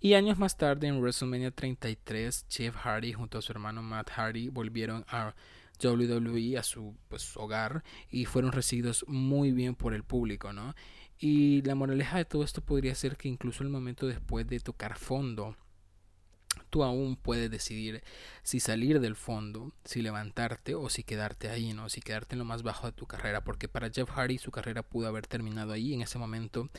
Y 0.00 0.14
años 0.14 0.36
más 0.36 0.56
tarde, 0.56 0.88
en 0.88 1.00
WrestleMania 1.00 1.52
33, 1.52 2.46
Jeff 2.48 2.74
Hardy 2.74 3.12
junto 3.12 3.38
a 3.38 3.42
su 3.42 3.52
hermano 3.52 3.82
Matt 3.82 4.10
Hardy 4.10 4.48
volvieron 4.48 5.04
a 5.08 5.34
WWE, 5.80 6.58
a 6.58 6.62
su 6.62 6.96
pues, 7.08 7.36
hogar, 7.36 7.84
y 8.10 8.24
fueron 8.24 8.52
recibidos 8.52 9.04
muy 9.06 9.52
bien 9.52 9.74
por 9.76 9.94
el 9.94 10.02
público, 10.02 10.52
¿no? 10.52 10.74
Y 11.18 11.62
la 11.62 11.76
moraleja 11.76 12.18
de 12.18 12.24
todo 12.24 12.42
esto 12.42 12.62
podría 12.62 12.96
ser 12.96 13.16
que 13.16 13.28
incluso 13.28 13.62
el 13.62 13.68
momento 13.68 14.08
después 14.08 14.46
de 14.48 14.58
tocar 14.58 14.98
fondo, 14.98 15.56
tú 16.72 16.82
aún 16.84 17.16
puedes 17.16 17.50
decidir 17.50 18.02
si 18.42 18.58
salir 18.58 18.98
del 18.98 19.14
fondo, 19.14 19.72
si 19.84 20.00
levantarte 20.00 20.74
o 20.74 20.88
si 20.88 21.04
quedarte 21.04 21.50
ahí, 21.50 21.74
¿no? 21.74 21.90
Si 21.90 22.00
quedarte 22.00 22.34
en 22.34 22.38
lo 22.38 22.46
más 22.46 22.62
bajo 22.62 22.86
de 22.86 22.94
tu 22.94 23.06
carrera, 23.06 23.44
porque 23.44 23.68
para 23.68 23.90
Jeff 23.90 24.08
Hardy 24.08 24.38
su 24.38 24.50
carrera 24.50 24.82
pudo 24.82 25.06
haber 25.06 25.26
terminado 25.26 25.74
ahí 25.74 25.92
en 25.92 26.00
ese 26.00 26.18
momento. 26.18 26.70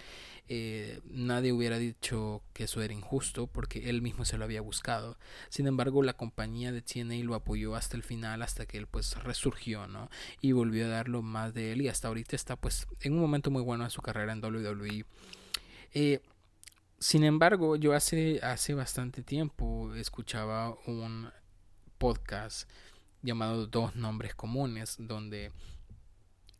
Eh, 0.50 1.00
nadie 1.06 1.54
hubiera 1.54 1.78
dicho 1.78 2.42
que 2.54 2.64
eso 2.64 2.82
era 2.82 2.92
injusto 2.92 3.46
porque 3.46 3.88
él 3.92 4.02
mismo 4.02 4.26
se 4.26 4.40
lo 4.40 4.46
había 4.46 4.62
buscado. 4.62 5.16
Sin 5.50 5.68
embargo, 5.68 6.02
la 6.02 6.14
compañía 6.14 6.72
de 6.72 6.82
TNA 6.82 7.24
lo 7.24 7.36
apoyó 7.36 7.76
hasta 7.76 7.96
el 7.96 8.02
final, 8.02 8.42
hasta 8.42 8.66
que 8.66 8.80
él 8.80 8.88
pues 8.88 9.16
resurgió, 9.24 9.86
¿no? 9.86 10.10
Y 10.42 10.54
volvió 10.54 10.86
a 10.86 10.90
darlo 10.90 11.22
más 11.22 11.54
de 11.54 11.72
él 11.72 11.84
y 11.84 11.88
hasta 11.88 12.08
ahorita 12.08 12.36
está 12.36 12.56
pues 12.56 12.88
en 13.02 13.14
un 13.14 13.20
momento 13.20 13.52
muy 13.52 13.62
bueno 13.62 13.84
de 13.84 13.92
su 13.92 14.02
carrera 14.02 14.34
en 14.34 14.44
WWE. 14.44 15.06
Eh, 15.94 16.20
sin 17.04 17.26
embargo, 17.26 17.76
yo 17.76 17.94
hace, 17.94 18.40
hace 18.42 18.74
bastante 18.74 19.24
tiempo 19.24 19.94
escuchaba 19.94 20.74
un 20.88 21.30
podcast 21.98 22.70
llamado 23.22 23.68
Dos 23.68 23.98
Nombres 23.98 24.34
Comunes, 24.36 24.96
donde 24.98 25.52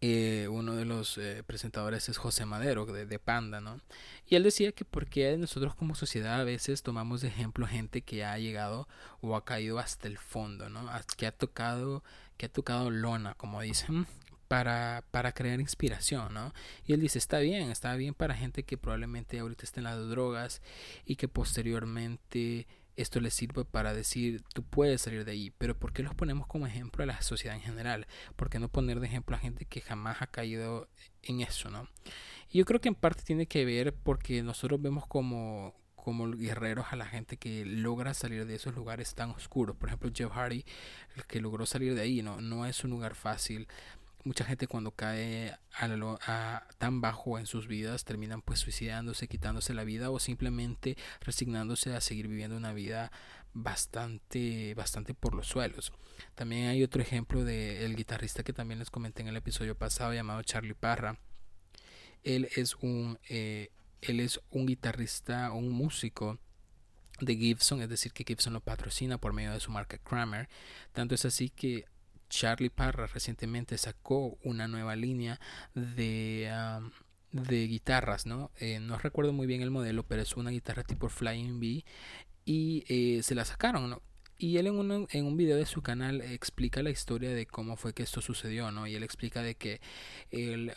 eh, 0.02 0.50
uno 0.52 0.76
de 0.76 0.84
los 0.84 1.18
eh, 1.18 1.44
presentadores 1.48 2.10
es 2.10 2.18
José 2.18 2.46
Madero 2.46 2.86
de, 2.86 3.20
Panda, 3.20 3.62
¿no? 3.62 3.80
Y 4.28 4.36
él 4.36 4.44
decía 4.44 4.74
que 4.74 4.84
porque 4.84 5.38
nosotros 5.38 5.76
como 5.76 5.96
sociedad 5.96 6.42
a 6.42 6.44
veces 6.44 6.84
tomamos 6.84 7.22
de 7.22 7.30
ejemplo 7.30 7.66
gente 7.66 8.02
que 8.02 8.26
ha 8.26 8.38
llegado 8.38 8.90
o 9.22 9.38
ha 9.38 9.46
caído 9.46 9.80
hasta 9.80 10.10
el 10.10 10.18
fondo, 10.18 10.68
¿no? 10.68 10.90
Que 11.16 11.26
ha 11.26 11.32
tocado, 11.32 12.04
que 12.36 12.48
ha 12.48 12.52
tocado 12.52 12.92
lona, 12.92 13.34
como 13.36 13.62
dicen, 13.62 14.08
para, 14.48 15.04
para 15.12 15.32
crear 15.32 15.60
inspiración, 15.60 16.34
¿no? 16.34 16.54
Y 16.86 16.94
él 16.94 17.02
dice, 17.02 17.18
está 17.18 17.40
bien, 17.40 17.72
está 17.72 17.96
bien 17.96 18.14
para 18.14 18.36
gente 18.36 18.64
que 18.64 18.78
probablemente 18.78 19.40
ahorita 19.40 19.64
esté 19.64 19.80
en 19.80 19.86
las 19.86 20.08
drogas 20.10 20.62
y 21.06 21.16
que 21.16 21.28
posteriormente 21.28 22.68
esto 22.96 23.20
le 23.20 23.32
sirve 23.32 23.66
para 23.66 23.94
decir, 23.94 24.44
tú 24.54 24.64
puedes 24.64 25.02
salir 25.02 25.26
de 25.26 25.32
ahí, 25.32 25.52
pero 25.58 25.78
¿por 25.78 25.94
qué 25.94 26.04
los 26.04 26.14
ponemos 26.14 26.48
como 26.48 26.68
ejemplo 26.68 27.04
a 27.04 27.08
la 27.08 27.22
sociedad 27.22 27.56
en 27.56 27.64
general? 27.64 28.08
¿Por 28.36 28.50
qué 28.50 28.60
no 28.60 28.70
poner 28.70 29.00
de 29.00 29.08
ejemplo 29.08 29.36
a 29.36 29.40
gente 29.40 29.66
que 29.66 29.82
jamás 29.82 30.22
ha 30.22 30.28
caído 30.28 30.88
en 31.24 31.42
eso, 31.42 31.70
¿no? 31.70 31.88
Y 32.50 32.60
yo 32.60 32.66
creo 32.66 32.82
que 32.82 32.90
en 32.90 32.96
parte 32.96 33.24
tiene 33.24 33.48
que 33.48 33.66
ver 33.66 33.96
porque 33.96 34.44
nosotros 34.44 34.80
vemos 34.82 35.08
como, 35.08 35.74
como 35.96 36.30
guerreros 36.30 36.88
a 36.92 36.96
la 36.96 37.06
gente 37.06 37.38
que 37.38 37.66
logra 37.66 38.14
salir 38.14 38.46
de 38.46 38.56
esos 38.56 38.76
lugares 38.76 39.16
tan 39.16 39.32
oscuros. 39.32 39.76
Por 39.76 39.90
ejemplo, 39.90 40.12
Jeff 40.14 40.32
Hardy, 40.32 40.64
el 41.16 41.26
que 41.26 41.42
logró 41.42 41.66
salir 41.66 41.96
de 41.96 42.02
ahí, 42.02 42.22
no, 42.22 42.42
no 42.42 42.66
es 42.68 42.84
un 42.84 42.92
lugar 42.92 43.16
fácil 43.16 43.68
mucha 44.24 44.46
gente 44.46 44.68
cuando 44.68 44.92
cae 44.92 45.56
a, 45.74 46.68
tan 46.77 47.01
bajo 47.01 47.39
en 47.39 47.46
sus 47.46 47.68
vidas 47.68 48.06
terminan 48.06 48.42
pues 48.42 48.60
suicidándose, 48.60 49.27
quitándose 49.27 49.74
la 49.74 49.84
vida 49.84 50.10
o 50.10 50.20
simplemente 50.20 50.98
resignándose 51.22 51.96
a 51.96 52.01
seguir 52.01 52.27
viviendo 52.27 52.58
una 52.58 52.74
vida 52.74 53.12
bastante 53.53 54.74
bastante 54.75 55.13
por 55.13 55.36
los 55.36 55.48
suelos. 55.48 55.94
También 56.36 56.68
hay 56.68 56.84
otro 56.84 57.01
ejemplo 57.01 57.44
de 57.44 57.86
el 57.86 57.96
guitarrista 57.96 58.44
que 58.44 58.53
también 58.53 58.80
les 58.80 58.89
comenté 58.89 59.22
en 59.22 59.27
el 59.27 59.38
episodio 59.38 59.75
pasado 59.75 60.13
llamado 60.13 60.42
Charlie 60.44 60.74
Parra. 60.74 61.20
Él 62.24 62.50
es 62.56 62.75
un 62.75 63.20
eh, 63.30 63.70
él 64.01 64.20
es 64.20 64.39
un 64.50 64.65
guitarrista, 64.65 65.51
un 65.51 65.70
músico 65.70 66.39
de 67.20 67.36
Gibson, 67.36 67.82
es 67.82 67.89
decir, 67.89 68.12
que 68.12 68.25
Gibson 68.25 68.53
lo 68.53 68.60
patrocina 68.60 69.18
por 69.18 69.34
medio 69.34 69.53
de 69.53 69.60
su 69.60 69.72
marca 69.72 69.98
Kramer. 69.98 70.50
Tanto 70.92 71.15
es 71.15 71.25
así 71.25 71.50
que 71.50 71.86
Charlie 72.34 72.72
Parra 72.72 73.06
recientemente 73.06 73.78
sacó 73.78 74.40
una 74.44 74.68
nueva 74.68 74.96
línea 74.96 75.40
de, 75.75 76.52
de 77.32 77.68
guitarras, 77.68 78.25
¿no? 78.25 78.50
Eh, 78.60 78.80
no 78.80 78.98
recuerdo 78.98 79.34
muy 79.34 79.46
bien 79.46 79.62
el 79.62 79.70
modelo, 79.70 80.04
pero 80.04 80.24
es 80.24 80.36
una 80.36 80.50
guitarra 80.50 80.84
tipo 80.84 81.10
Flying 81.10 81.58
V 81.58 81.86
y 82.46 82.84
eh, 82.88 83.22
se 83.22 83.36
la 83.36 83.46
sacaron, 83.46 83.88
¿no? 83.88 84.02
Y 84.40 84.58
él 84.58 84.66
en 84.66 84.80
un, 84.80 85.08
en 85.12 85.25
un 85.25 85.38
video 85.38 85.58
de 85.58 85.68
su 85.68 85.84
canal 85.84 86.22
explica 86.22 86.82
la 86.82 86.90
historia 86.90 87.30
de 87.30 87.46
cómo 87.46 87.78
fue 87.78 87.94
que 87.94 88.02
esto 88.02 88.20
sucedió, 88.20 88.72
¿no? 88.72 88.88
Y 88.88 88.96
él 88.96 89.04
explica 89.04 89.44
de 89.44 89.54
que 89.54 89.80
él 90.32 90.74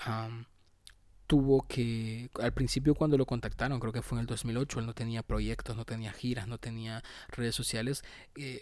tuvo 1.27 1.67
que, 1.67 2.29
al 2.41 2.53
principio 2.53 2.95
cuando 2.95 3.17
lo 3.17 3.25
contactaron, 3.25 3.81
creo 3.81 3.95
que 3.95 4.03
fue 4.03 4.19
en 4.19 4.21
el 4.21 4.27
2008, 4.27 4.81
él 4.81 4.87
no 4.87 4.95
tenía 4.95 5.23
proyectos, 5.23 5.75
no 5.75 5.87
tenía 5.87 6.13
giras, 6.13 6.49
no 6.49 6.59
tenía 6.59 7.03
redes 7.29 7.55
sociales. 7.55 8.05
Eh, 8.37 8.61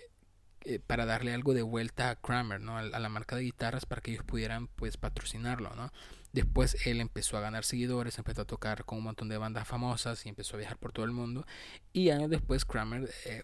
eh, 0.65 0.79
para 0.79 1.05
darle 1.05 1.35
algo 1.35 1.53
de 1.53 1.61
vuelta 1.61 2.09
a 2.09 2.17
Kramer, 2.17 2.61
¿no? 2.61 2.79
A, 2.79 2.83
la 2.83 3.09
marca 3.11 3.37
de 3.37 3.43
guitarras 3.43 3.85
para 3.85 4.01
que 4.01 4.13
ellos 4.13 4.25
pudieran 4.25 4.69
pues 4.69 4.97
patrocinarlo, 4.97 5.75
¿no? 5.75 5.93
Después 6.33 6.87
él 6.87 7.01
empezó 7.01 7.37
a 7.37 7.41
ganar 7.41 7.65
seguidores, 7.65 8.17
empezó 8.17 8.43
a 8.43 8.47
tocar 8.47 8.85
con 8.85 8.99
un 8.99 9.05
montón 9.05 9.29
de 9.29 9.37
bandas 9.37 9.69
famosas 9.69 10.25
y 10.25 10.31
empezó 10.31 10.57
a 10.57 10.61
viajar 10.61 10.79
por 10.79 10.93
todo 10.93 11.05
el 11.05 11.13
mundo. 11.13 11.47
Y 11.93 12.09
años 12.11 12.31
después 12.31 12.65
Kramer 12.65 13.11
eh, 13.27 13.43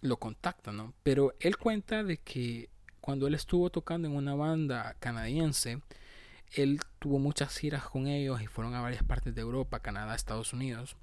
lo 0.00 0.16
contacta, 0.16 0.72
¿no? 0.72 0.94
Pero 1.02 1.34
él 1.40 1.58
cuenta 1.58 2.02
de 2.02 2.16
que 2.16 2.70
cuando 3.02 3.26
él 3.26 3.34
estuvo 3.34 3.68
tocando 3.68 4.08
en 4.08 4.16
una 4.16 4.34
banda 4.34 4.96
canadiense, 5.00 5.82
él 6.52 6.80
tuvo 6.98 7.18
muchas 7.18 7.54
giras 7.56 7.84
con 7.84 8.06
ellos 8.06 8.40
y 8.40 8.46
fueron 8.46 8.74
a 8.74 8.80
varias 8.80 9.04
partes 9.04 9.34
de 9.34 9.42
Europa, 9.42 9.80
Canadá, 9.80 10.14
Estados 10.14 10.54
Unidos 10.54 10.96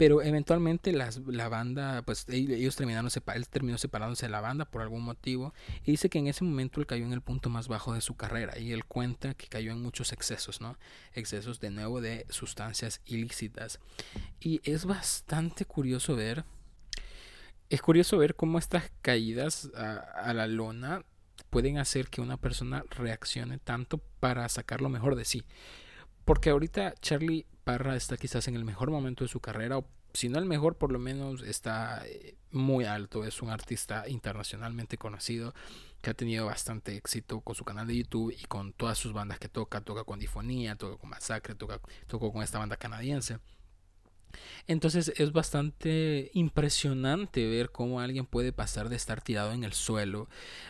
pero 0.00 0.22
eventualmente 0.22 0.92
las, 0.92 1.18
la 1.26 1.50
banda, 1.50 2.00
pues 2.00 2.26
ellos 2.30 2.74
terminaron, 2.74 3.10
él 3.34 3.48
terminó 3.50 3.76
separándose 3.76 4.24
de 4.24 4.32
la 4.32 4.40
banda 4.40 4.64
por 4.64 4.80
algún 4.80 5.02
motivo 5.02 5.52
y 5.84 5.90
dice 5.90 6.08
que 6.08 6.18
en 6.18 6.26
ese 6.26 6.42
momento 6.42 6.80
él 6.80 6.86
cayó 6.86 7.04
en 7.04 7.12
el 7.12 7.20
punto 7.20 7.50
más 7.50 7.68
bajo 7.68 7.92
de 7.92 8.00
su 8.00 8.16
carrera 8.16 8.58
y 8.58 8.72
él 8.72 8.86
cuenta 8.86 9.34
que 9.34 9.46
cayó 9.46 9.72
en 9.72 9.82
muchos 9.82 10.14
excesos, 10.14 10.62
¿no? 10.62 10.78
Excesos 11.12 11.60
de 11.60 11.68
nuevo 11.68 12.00
de 12.00 12.24
sustancias 12.30 13.02
ilícitas 13.04 13.78
y 14.40 14.62
es 14.64 14.86
bastante 14.86 15.66
curioso 15.66 16.16
ver, 16.16 16.46
es 17.68 17.82
curioso 17.82 18.16
ver 18.16 18.34
cómo 18.34 18.58
estas 18.58 18.90
caídas 19.02 19.70
a, 19.76 19.96
a 19.96 20.32
la 20.32 20.46
lona 20.46 21.04
pueden 21.50 21.76
hacer 21.76 22.08
que 22.08 22.22
una 22.22 22.38
persona 22.38 22.84
reaccione 22.88 23.58
tanto 23.58 23.98
para 24.18 24.48
sacar 24.48 24.80
lo 24.80 24.88
mejor 24.88 25.14
de 25.14 25.26
sí. 25.26 25.44
Porque 26.24 26.50
ahorita 26.50 26.94
Charlie 27.00 27.46
Parra 27.64 27.96
está 27.96 28.16
quizás 28.16 28.48
en 28.48 28.56
el 28.56 28.64
mejor 28.64 28.90
momento 28.90 29.24
de 29.24 29.28
su 29.28 29.40
carrera, 29.40 29.78
o 29.78 29.86
si 30.12 30.28
no 30.28 30.38
el 30.38 30.44
mejor, 30.44 30.76
por 30.76 30.92
lo 30.92 30.98
menos 30.98 31.42
está 31.42 32.02
eh, 32.06 32.36
muy 32.50 32.84
alto. 32.84 33.24
Es 33.24 33.42
un 33.42 33.50
artista 33.50 34.08
internacionalmente 34.08 34.96
conocido 34.96 35.54
que 36.00 36.10
ha 36.10 36.14
tenido 36.14 36.46
bastante 36.46 36.96
éxito 36.96 37.40
con 37.40 37.54
su 37.54 37.64
canal 37.64 37.86
de 37.86 37.96
YouTube 37.96 38.34
y 38.36 38.44
con 38.44 38.72
todas 38.72 38.98
sus 38.98 39.12
bandas 39.12 39.38
que 39.38 39.48
toca. 39.48 39.80
Toca 39.82 40.04
con 40.04 40.18
Difonía, 40.18 40.76
toca 40.76 40.96
con 40.98 41.10
Masacre, 41.10 41.54
toca, 41.54 41.80
con 42.08 42.42
esta 42.42 42.58
banda 42.58 42.76
canadiense. 42.76 43.38
Entonces 44.66 45.12
es 45.16 45.32
bastante 45.32 46.30
impresionante 46.34 47.48
ver 47.48 47.70
cómo 47.70 48.00
alguien 48.00 48.26
puede 48.26 48.52
pasar 48.52 48.88
de 48.88 48.96
estar 48.96 49.20
tirado 49.20 49.52
en 49.52 49.64
el 49.64 49.72
suelo, 49.72 50.28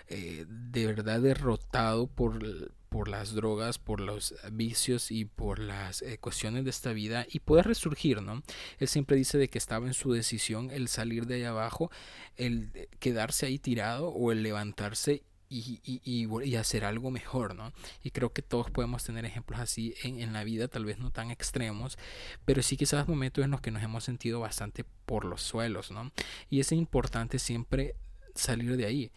eh, 0.08 0.46
de 0.48 0.86
verdad 0.86 1.20
derrotado 1.20 2.06
por, 2.06 2.72
por 2.90 3.08
las 3.08 3.32
drogas, 3.32 3.78
por 3.78 4.00
los 4.00 4.34
vicios 4.52 5.10
y 5.10 5.24
por 5.24 5.58
las 5.60 6.02
eh, 6.02 6.18
cuestiones 6.18 6.64
de 6.64 6.70
esta 6.70 6.92
vida 6.92 7.24
y 7.30 7.38
poder 7.38 7.66
resurgir, 7.66 8.20
¿no? 8.20 8.42
Él 8.78 8.88
siempre 8.88 9.16
dice 9.16 9.38
de 9.38 9.48
que 9.48 9.58
estaba 9.58 9.86
en 9.86 9.94
su 9.94 10.12
decisión 10.12 10.70
el 10.70 10.88
salir 10.88 11.26
de 11.26 11.36
ahí 11.36 11.44
abajo, 11.44 11.90
el 12.36 12.88
quedarse 12.98 13.46
ahí 13.46 13.58
tirado 13.58 14.08
o 14.08 14.32
el 14.32 14.42
levantarse 14.42 15.22
y, 15.48 16.56
hacer 16.56 16.84
algo 16.84 17.10
mejor, 17.10 17.54
¿no? 17.54 17.72
Y 18.02 18.10
creo 18.10 18.32
que 18.32 18.42
todos 18.42 18.70
podemos 18.70 19.02
tener 19.02 19.24
ejemplos 19.24 19.58
así 19.60 19.94
en, 20.02 20.20
en, 20.20 20.32
la 20.32 20.44
vida, 20.44 20.68
tal 20.68 20.84
vez 20.84 20.98
no 20.98 21.10
tan 21.10 21.30
extremos, 21.30 21.98
pero 22.44 22.62
sí 22.62 22.76
quizás 22.76 23.08
momentos 23.08 23.44
en 23.44 23.50
los 23.50 23.60
que 23.60 23.70
nos 23.70 23.82
hemos 23.82 24.04
sentido 24.04 24.40
bastante 24.40 24.84
por 25.06 25.24
los 25.24 25.42
suelos, 25.42 25.90
¿no? 25.90 26.12
Y 26.50 26.60
es 26.60 26.70
importante 26.72 27.38
siempre 27.38 27.96
salir 28.34 28.76
de 28.76 28.86
ahí. 28.86 29.12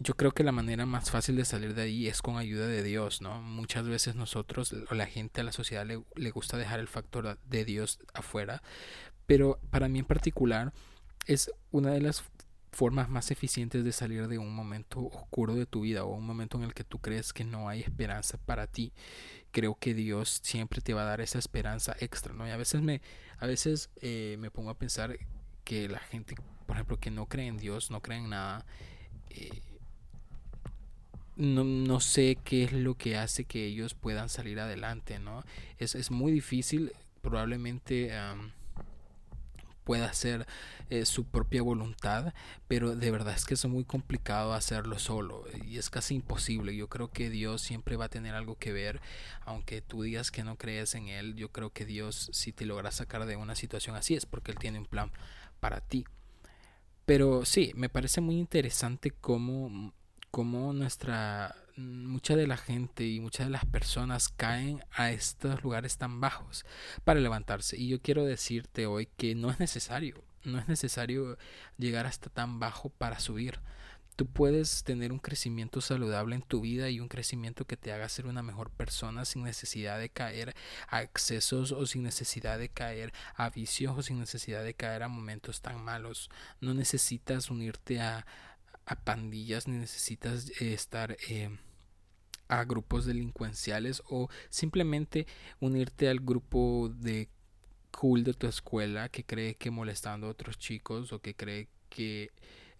Yo 0.00 0.14
creo 0.14 0.32
que 0.32 0.44
la 0.44 0.52
manera 0.52 0.86
más 0.86 1.10
fácil 1.10 1.36
de 1.36 1.44
salir 1.44 1.74
de 1.74 1.82
ahí 1.82 2.06
es 2.06 2.22
con 2.22 2.36
ayuda 2.36 2.66
de 2.66 2.82
Dios, 2.82 3.20
¿no? 3.20 3.42
Muchas 3.42 3.86
veces 3.88 4.14
nosotros, 4.14 4.74
o 4.90 4.94
la 4.94 5.06
gente, 5.06 5.40
a 5.40 5.44
la 5.44 5.52
sociedad 5.52 5.84
le, 5.84 6.02
le 6.14 6.30
gusta 6.30 6.56
dejar 6.56 6.78
el 6.78 6.88
factor 6.88 7.38
de 7.44 7.64
Dios 7.64 7.98
afuera, 8.14 8.62
pero 9.26 9.58
para 9.70 9.88
mí 9.88 9.98
en 9.98 10.04
particular 10.04 10.72
es 11.26 11.50
una 11.72 11.90
de 11.90 12.00
las 12.00 12.24
formas 12.72 13.08
más 13.08 13.30
eficientes 13.30 13.84
de 13.84 13.92
salir 13.92 14.28
de 14.28 14.38
un 14.38 14.54
momento 14.54 15.00
oscuro 15.00 15.54
de 15.54 15.66
tu 15.66 15.82
vida 15.82 16.04
o 16.04 16.14
un 16.14 16.26
momento 16.26 16.58
en 16.58 16.64
el 16.64 16.74
que 16.74 16.84
tú 16.84 16.98
crees 17.00 17.32
que 17.32 17.44
no 17.44 17.68
hay 17.68 17.80
esperanza 17.80 18.38
para 18.38 18.66
ti. 18.66 18.92
Creo 19.50 19.74
que 19.74 19.94
Dios 19.94 20.40
siempre 20.42 20.80
te 20.80 20.94
va 20.94 21.02
a 21.02 21.06
dar 21.06 21.20
esa 21.20 21.38
esperanza 21.38 21.96
extra, 22.00 22.34
¿no? 22.34 22.46
Y 22.46 22.50
a 22.50 22.56
veces 22.56 22.82
me, 22.82 23.00
a 23.38 23.46
veces 23.46 23.90
eh, 24.00 24.36
me 24.38 24.50
pongo 24.50 24.70
a 24.70 24.78
pensar 24.78 25.18
que 25.64 25.88
la 25.88 25.98
gente, 25.98 26.34
por 26.66 26.76
ejemplo, 26.76 26.98
que 26.98 27.10
no 27.10 27.26
cree 27.26 27.46
en 27.46 27.56
Dios, 27.56 27.90
no 27.90 28.00
cree 28.00 28.18
en 28.18 28.30
nada, 28.30 28.64
eh, 29.30 29.60
no, 31.38 31.64
no, 31.64 32.00
sé 32.00 32.36
qué 32.44 32.64
es 32.64 32.72
lo 32.72 32.96
que 32.96 33.16
hace 33.16 33.44
que 33.44 33.64
ellos 33.64 33.94
puedan 33.94 34.28
salir 34.28 34.60
adelante, 34.60 35.18
¿no? 35.18 35.44
Es, 35.78 35.94
es 35.94 36.10
muy 36.10 36.32
difícil, 36.32 36.92
probablemente 37.22 38.12
pueda 39.88 40.12
ser 40.12 40.46
eh, 40.90 41.06
su 41.06 41.24
propia 41.24 41.62
voluntad, 41.62 42.34
pero 42.66 42.94
de 42.94 43.10
verdad 43.10 43.34
es 43.34 43.46
que 43.46 43.54
es 43.54 43.64
muy 43.64 43.84
complicado 43.84 44.52
hacerlo 44.52 44.98
solo 44.98 45.46
y 45.64 45.78
es 45.78 45.88
casi 45.88 46.14
imposible. 46.14 46.76
Yo 46.76 46.88
creo 46.90 47.10
que 47.10 47.30
Dios 47.30 47.62
siempre 47.62 47.96
va 47.96 48.04
a 48.04 48.10
tener 48.10 48.34
algo 48.34 48.56
que 48.56 48.70
ver, 48.70 49.00
aunque 49.46 49.80
tú 49.80 50.02
digas 50.02 50.30
que 50.30 50.44
no 50.44 50.58
crees 50.58 50.94
en 50.94 51.08
Él, 51.08 51.36
yo 51.36 51.52
creo 51.52 51.70
que 51.70 51.86
Dios 51.86 52.28
si 52.34 52.52
te 52.52 52.66
logra 52.66 52.90
sacar 52.90 53.24
de 53.24 53.36
una 53.36 53.54
situación 53.54 53.96
así 53.96 54.14
es 54.14 54.26
porque 54.26 54.50
Él 54.50 54.58
tiene 54.58 54.78
un 54.78 54.84
plan 54.84 55.10
para 55.58 55.80
ti. 55.80 56.04
Pero 57.06 57.46
sí, 57.46 57.72
me 57.74 57.88
parece 57.88 58.20
muy 58.20 58.36
interesante 58.38 59.10
cómo, 59.10 59.94
cómo 60.30 60.72
nuestra 60.72 61.54
mucha 61.78 62.36
de 62.36 62.46
la 62.46 62.56
gente 62.56 63.06
y 63.06 63.20
muchas 63.20 63.46
de 63.46 63.52
las 63.52 63.64
personas 63.64 64.28
caen 64.28 64.82
a 64.90 65.10
estos 65.10 65.62
lugares 65.62 65.96
tan 65.96 66.20
bajos 66.20 66.66
para 67.04 67.20
levantarse. 67.20 67.76
Y 67.76 67.88
yo 67.88 68.00
quiero 68.02 68.24
decirte 68.24 68.86
hoy 68.86 69.08
que 69.16 69.34
no 69.34 69.50
es 69.50 69.60
necesario, 69.60 70.22
no 70.44 70.58
es 70.58 70.68
necesario 70.68 71.38
llegar 71.76 72.06
hasta 72.06 72.30
tan 72.30 72.58
bajo 72.58 72.90
para 72.90 73.20
subir. 73.20 73.60
Tú 74.16 74.26
puedes 74.26 74.82
tener 74.82 75.12
un 75.12 75.20
crecimiento 75.20 75.80
saludable 75.80 76.34
en 76.34 76.42
tu 76.42 76.60
vida 76.60 76.90
y 76.90 76.98
un 76.98 77.06
crecimiento 77.06 77.66
que 77.66 77.76
te 77.76 77.92
haga 77.92 78.08
ser 78.08 78.26
una 78.26 78.42
mejor 78.42 78.68
persona 78.70 79.24
sin 79.24 79.44
necesidad 79.44 80.00
de 80.00 80.08
caer 80.08 80.56
a 80.88 81.02
excesos 81.02 81.70
o 81.70 81.86
sin 81.86 82.02
necesidad 82.02 82.58
de 82.58 82.68
caer 82.68 83.12
a 83.36 83.48
vicios 83.50 83.96
o 83.96 84.02
sin 84.02 84.18
necesidad 84.18 84.64
de 84.64 84.74
caer 84.74 85.04
a 85.04 85.08
momentos 85.08 85.60
tan 85.60 85.84
malos. 85.84 86.30
No 86.60 86.74
necesitas 86.74 87.48
unirte 87.48 88.00
a, 88.00 88.26
a 88.88 88.96
pandillas 88.96 89.68
ni 89.68 89.76
necesitas 89.76 90.50
eh, 90.60 90.72
estar 90.72 91.16
eh, 91.28 91.50
a 92.48 92.64
grupos 92.64 93.04
delincuenciales 93.04 94.02
o 94.08 94.30
simplemente 94.48 95.26
unirte 95.60 96.08
al 96.08 96.20
grupo 96.20 96.90
de 96.94 97.28
cool 97.90 98.24
de 98.24 98.32
tu 98.32 98.46
escuela 98.46 99.10
que 99.10 99.24
cree 99.24 99.56
que 99.56 99.70
molestando 99.70 100.26
a 100.26 100.30
otros 100.30 100.58
chicos 100.58 101.12
o 101.12 101.20
que 101.20 101.34
cree 101.34 101.68
que 101.90 102.30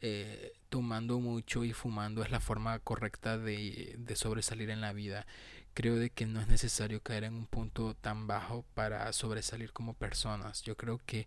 eh, 0.00 0.52
tomando 0.70 1.20
mucho 1.20 1.64
y 1.64 1.74
fumando 1.74 2.22
es 2.22 2.30
la 2.30 2.40
forma 2.40 2.78
correcta 2.78 3.36
de, 3.36 3.94
de, 3.98 4.16
sobresalir 4.16 4.70
en 4.70 4.80
la 4.80 4.92
vida. 4.94 5.26
Creo 5.74 5.96
de 5.96 6.10
que 6.10 6.24
no 6.24 6.40
es 6.40 6.48
necesario 6.48 7.02
caer 7.02 7.24
en 7.24 7.34
un 7.34 7.46
punto 7.46 7.94
tan 7.94 8.26
bajo 8.26 8.64
para 8.74 9.12
sobresalir 9.12 9.72
como 9.72 9.94
personas. 9.94 10.62
Yo 10.62 10.76
creo 10.76 10.98
que, 11.04 11.26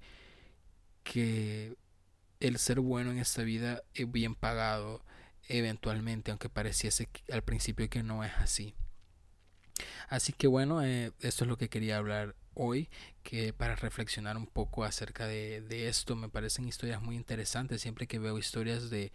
que 1.04 1.76
el 2.42 2.58
ser 2.58 2.80
bueno 2.80 3.12
en 3.12 3.20
esta 3.20 3.44
vida 3.44 3.84
es 3.94 4.12
bien 4.12 4.36
pagado 4.36 5.04
eventualmente, 5.48 6.32
aunque 6.32 6.50
pareciese 6.50 7.10
al 7.32 7.44
principio 7.44 7.90
que 7.90 8.04
no 8.04 8.24
es 8.24 8.34
así. 8.38 8.76
Así 10.10 10.34
que 10.34 10.48
bueno, 10.48 10.84
eh, 10.84 11.14
esto 11.22 11.46
es 11.46 11.48
lo 11.48 11.58
que 11.58 11.70
quería 11.70 11.98
hablar 11.98 12.36
hoy, 12.54 12.90
que 13.24 13.54
para 13.54 13.76
reflexionar 13.76 14.38
un 14.38 14.48
poco 14.48 14.84
acerca 14.84 15.26
de 15.28 15.88
esto, 15.88 16.16
me 16.16 16.30
parecen 16.30 16.68
historias 16.68 17.02
muy 17.02 17.16
interesantes. 17.16 17.82
Siempre 17.82 18.08
que 18.08 18.20
veo 18.20 18.38
historias 18.38 18.90
de, 18.90 19.12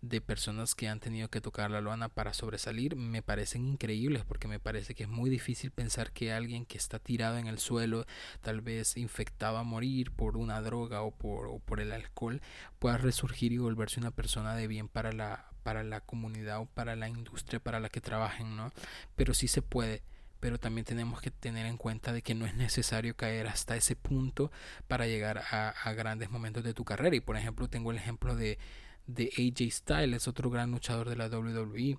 de 0.00 0.20
personas 0.20 0.74
que 0.74 0.88
han 0.88 1.00
tenido 1.00 1.28
que 1.28 1.40
tocar 1.40 1.70
la 1.70 1.80
lona 1.80 2.08
para 2.08 2.34
sobresalir 2.34 2.96
me 2.96 3.22
parecen 3.22 3.66
increíbles 3.66 4.24
porque 4.24 4.48
me 4.48 4.60
parece 4.60 4.94
que 4.94 5.04
es 5.04 5.08
muy 5.08 5.30
difícil 5.30 5.70
pensar 5.70 6.12
que 6.12 6.32
alguien 6.32 6.66
que 6.66 6.78
está 6.78 6.98
tirado 6.98 7.38
en 7.38 7.46
el 7.46 7.58
suelo, 7.58 8.06
tal 8.42 8.60
vez 8.60 8.96
infectado 8.96 9.56
a 9.56 9.62
morir 9.62 10.10
por 10.10 10.36
una 10.36 10.60
droga 10.60 11.02
o 11.02 11.10
por, 11.10 11.46
o 11.46 11.58
por 11.58 11.80
el 11.80 11.92
alcohol, 11.92 12.42
pueda 12.78 12.98
resurgir 12.98 13.52
y 13.52 13.58
volverse 13.58 14.00
una 14.00 14.10
persona 14.10 14.54
de 14.54 14.66
bien 14.66 14.88
para 14.88 15.12
la, 15.12 15.50
para 15.62 15.82
la 15.82 16.00
comunidad 16.00 16.60
o 16.60 16.66
para 16.66 16.96
la 16.96 17.08
industria 17.08 17.60
para 17.60 17.80
la 17.80 17.88
que 17.88 18.00
trabajen, 18.00 18.56
¿no? 18.56 18.72
Pero 19.16 19.34
sí 19.34 19.48
se 19.48 19.62
puede 19.62 20.02
pero 20.44 20.58
también 20.58 20.84
tenemos 20.84 21.22
que 21.22 21.30
tener 21.30 21.64
en 21.64 21.78
cuenta 21.78 22.12
de 22.12 22.20
que 22.20 22.34
no 22.34 22.44
es 22.44 22.54
necesario 22.54 23.16
caer 23.16 23.46
hasta 23.46 23.76
ese 23.76 23.96
punto 23.96 24.52
para 24.88 25.06
llegar 25.06 25.38
a, 25.38 25.70
a 25.70 25.92
grandes 25.94 26.28
momentos 26.28 26.62
de 26.62 26.74
tu 26.74 26.84
carrera. 26.84 27.16
Y 27.16 27.20
por 27.20 27.38
ejemplo, 27.38 27.66
tengo 27.70 27.92
el 27.92 27.96
ejemplo 27.96 28.36
de, 28.36 28.58
de 29.06 29.30
AJ 29.36 29.70
Styles, 29.70 30.28
otro 30.28 30.50
gran 30.50 30.70
luchador 30.70 31.08
de 31.08 31.16
la 31.16 31.28
WWE, 31.28 31.98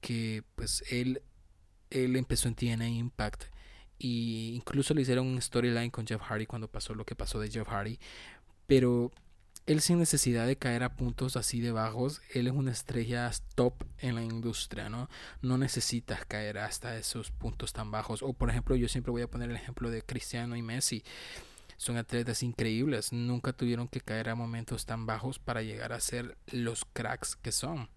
que 0.00 0.42
pues 0.54 0.84
él, 0.90 1.22
él 1.90 2.16
empezó 2.16 2.48
en 2.48 2.54
TNA 2.54 2.88
Impact 2.88 3.44
y 3.98 4.54
incluso 4.54 4.94
le 4.94 5.02
hicieron 5.02 5.26
un 5.26 5.40
storyline 5.40 5.90
con 5.90 6.06
Jeff 6.06 6.20
Hardy 6.20 6.46
cuando 6.46 6.68
pasó 6.68 6.94
lo 6.94 7.04
que 7.04 7.16
pasó 7.16 7.40
de 7.40 7.50
Jeff 7.50 7.68
Hardy, 7.68 7.98
pero 8.66 9.10
él 9.66 9.80
sin 9.80 9.98
necesidad 9.98 10.46
de 10.46 10.56
caer 10.56 10.84
a 10.84 10.94
puntos 10.94 11.36
así 11.36 11.60
de 11.60 11.72
bajos, 11.72 12.22
él 12.32 12.46
es 12.46 12.52
una 12.52 12.70
estrella 12.70 13.30
top 13.56 13.84
en 13.98 14.14
la 14.14 14.22
industria, 14.22 14.88
¿no? 14.88 15.10
No 15.42 15.58
necesitas 15.58 16.24
caer 16.24 16.58
hasta 16.58 16.96
esos 16.96 17.32
puntos 17.32 17.72
tan 17.72 17.90
bajos. 17.90 18.22
O 18.22 18.32
por 18.32 18.48
ejemplo, 18.48 18.76
yo 18.76 18.88
siempre 18.88 19.10
voy 19.10 19.22
a 19.22 19.30
poner 19.30 19.50
el 19.50 19.56
ejemplo 19.56 19.90
de 19.90 20.02
Cristiano 20.02 20.54
y 20.54 20.62
Messi 20.62 21.02
son 21.76 21.96
atletas 21.96 22.42
increíbles, 22.42 23.12
nunca 23.12 23.52
tuvieron 23.52 23.88
que 23.88 24.00
caer 24.00 24.28
a 24.28 24.34
momentos 24.34 24.86
tan 24.86 25.06
bajos 25.06 25.38
para 25.38 25.62
llegar 25.62 25.92
a 25.92 26.00
ser 26.00 26.36
los 26.46 26.84
cracks 26.84 27.36
que 27.36 27.52
son. 27.52 27.88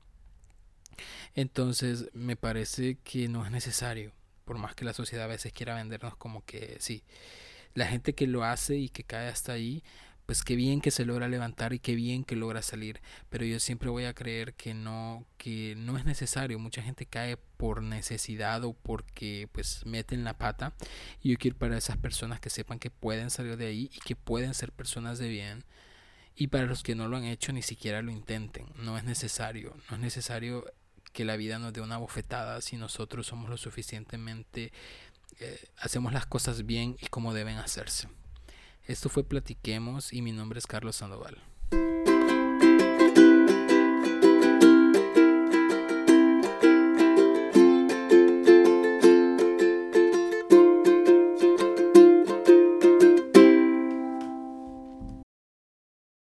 Entonces 1.34 2.10
me 2.13 2.36
parece 2.36 2.98
que 3.04 3.28
no 3.28 3.46
es 3.46 3.52
necesario, 3.52 4.12
por 4.46 4.58
más 4.58 4.76
que 4.76 4.86
la 4.86 4.94
sociedad 4.94 5.26
a 5.26 5.30
veces 5.30 5.54
quiera 5.54 5.76
vendernos 5.76 6.15
como 6.18 6.44
que 6.44 6.78
sí, 6.80 7.04
la 7.74 7.88
gente 7.88 8.15
que 8.15 8.28
lo 8.28 8.44
hace 8.44 8.78
y 8.78 8.89
que 8.89 9.04
cae 9.04 9.28
hasta 9.28 9.54
ahí 9.54 9.84
pues 10.30 10.44
qué 10.44 10.56
bien 10.56 10.80
que 10.80 10.92
se 10.92 11.06
logra 11.06 11.28
levantar 11.28 11.74
y 11.74 11.80
qué 11.80 11.96
bien 11.96 12.24
que 12.24 12.36
logra 12.36 12.62
salir, 12.62 13.02
pero 13.32 13.46
yo 13.46 13.60
siempre 13.60 13.89
voy 13.89 14.06
a 14.06 14.13
creer 14.13 14.54
que 14.54 14.76
no 14.76 15.26
que 15.38 15.74
no 15.76 15.98
es 15.98 16.06
necesario, 16.06 16.60
mucha 16.60 16.84
gente 16.84 17.08
cae 17.08 17.36
por 17.58 17.82
necesidad 17.82 18.63
o 18.63 18.74
porque 18.74 19.50
pues 19.52 19.88
meten 19.88 20.24
la 20.24 20.38
pata. 20.38 20.74
Y 21.24 21.32
yo 21.32 21.38
quiero 21.39 21.58
para 21.58 21.80
esas 21.80 21.98
personas 21.98 22.39
que 22.39 22.52
sepan 22.52 22.78
que 22.78 22.92
pueden 22.92 23.32
salir 23.32 23.58
de 23.58 23.65
ahí 23.65 23.89
y 23.92 24.00
que 24.02 24.15
pueden 24.15 24.54
ser 24.54 24.72
personas 24.72 25.18
de 25.18 25.30
bien. 25.30 25.65
Y 26.36 26.50
para 26.50 26.68
los 26.68 26.84
que 26.84 26.94
no 26.94 27.08
lo 27.08 27.18
han 27.18 27.26
hecho 27.26 27.52
ni 27.52 27.63
siquiera 27.63 28.04
lo 28.04 28.12
intenten, 28.12 28.68
no 28.76 29.00
es 29.00 29.06
necesario, 29.06 29.76
no 29.89 29.96
es 29.96 30.00
necesario 30.00 30.63
que 31.12 31.26
la 31.26 31.38
vida 31.38 31.58
nos 31.58 31.74
dé 31.74 31.82
una 31.82 31.98
bofetada 31.98 32.62
si 32.62 32.78
nosotros 32.78 33.26
somos 33.26 33.50
lo 33.50 33.58
suficientemente 33.58 34.74
eh, 35.39 35.70
hacemos 35.80 36.13
las 36.13 36.28
cosas 36.28 36.68
bien 36.68 36.98
y 37.02 37.08
como 37.08 37.34
deben 37.34 37.58
hacerse. 37.58 38.10
Esto 38.89 39.08
fue 39.08 39.23
Platiquemos 39.23 40.12
y 40.13 40.23
mi 40.23 40.32
nombre 40.32 40.58
es 40.58 40.65
Carlos 40.65 40.95
Sandoval. 40.95 41.38